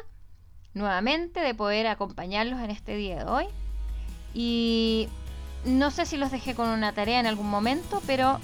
nuevamente 0.74 1.42
de 1.42 1.54
poder 1.54 1.88
acompañarlos 1.88 2.62
en 2.62 2.72
este 2.72 2.96
día 2.96 3.24
de 3.24 3.26
hoy. 3.26 3.46
Y 4.34 5.10
no 5.66 5.92
sé 5.92 6.06
si 6.06 6.16
los 6.18 6.32
dejé 6.32 6.56
con 6.56 6.70
una 6.70 6.94
tarea 6.94 7.20
en 7.20 7.28
algún 7.28 7.50
momento, 7.50 8.02
pero 8.08 8.40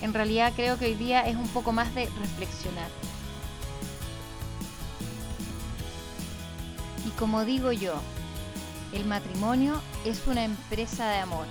en 0.00 0.14
realidad 0.14 0.52
creo 0.56 0.78
que 0.78 0.86
hoy 0.86 0.94
día 0.94 1.26
es 1.26 1.36
un 1.36 1.48
poco 1.48 1.72
más 1.72 1.94
de 1.94 2.06
reflexionar. 2.06 2.88
Como 7.18 7.44
digo 7.44 7.72
yo, 7.72 7.94
el 8.92 9.04
matrimonio 9.04 9.80
es 10.04 10.26
una 10.26 10.44
empresa 10.44 11.08
de 11.08 11.18
amor 11.18 11.46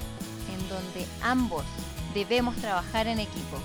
en 0.54 0.70
donde 0.70 1.06
ambos 1.22 1.64
debemos 2.14 2.56
trabajar 2.58 3.08
en 3.08 3.20
equipo. 3.20 3.58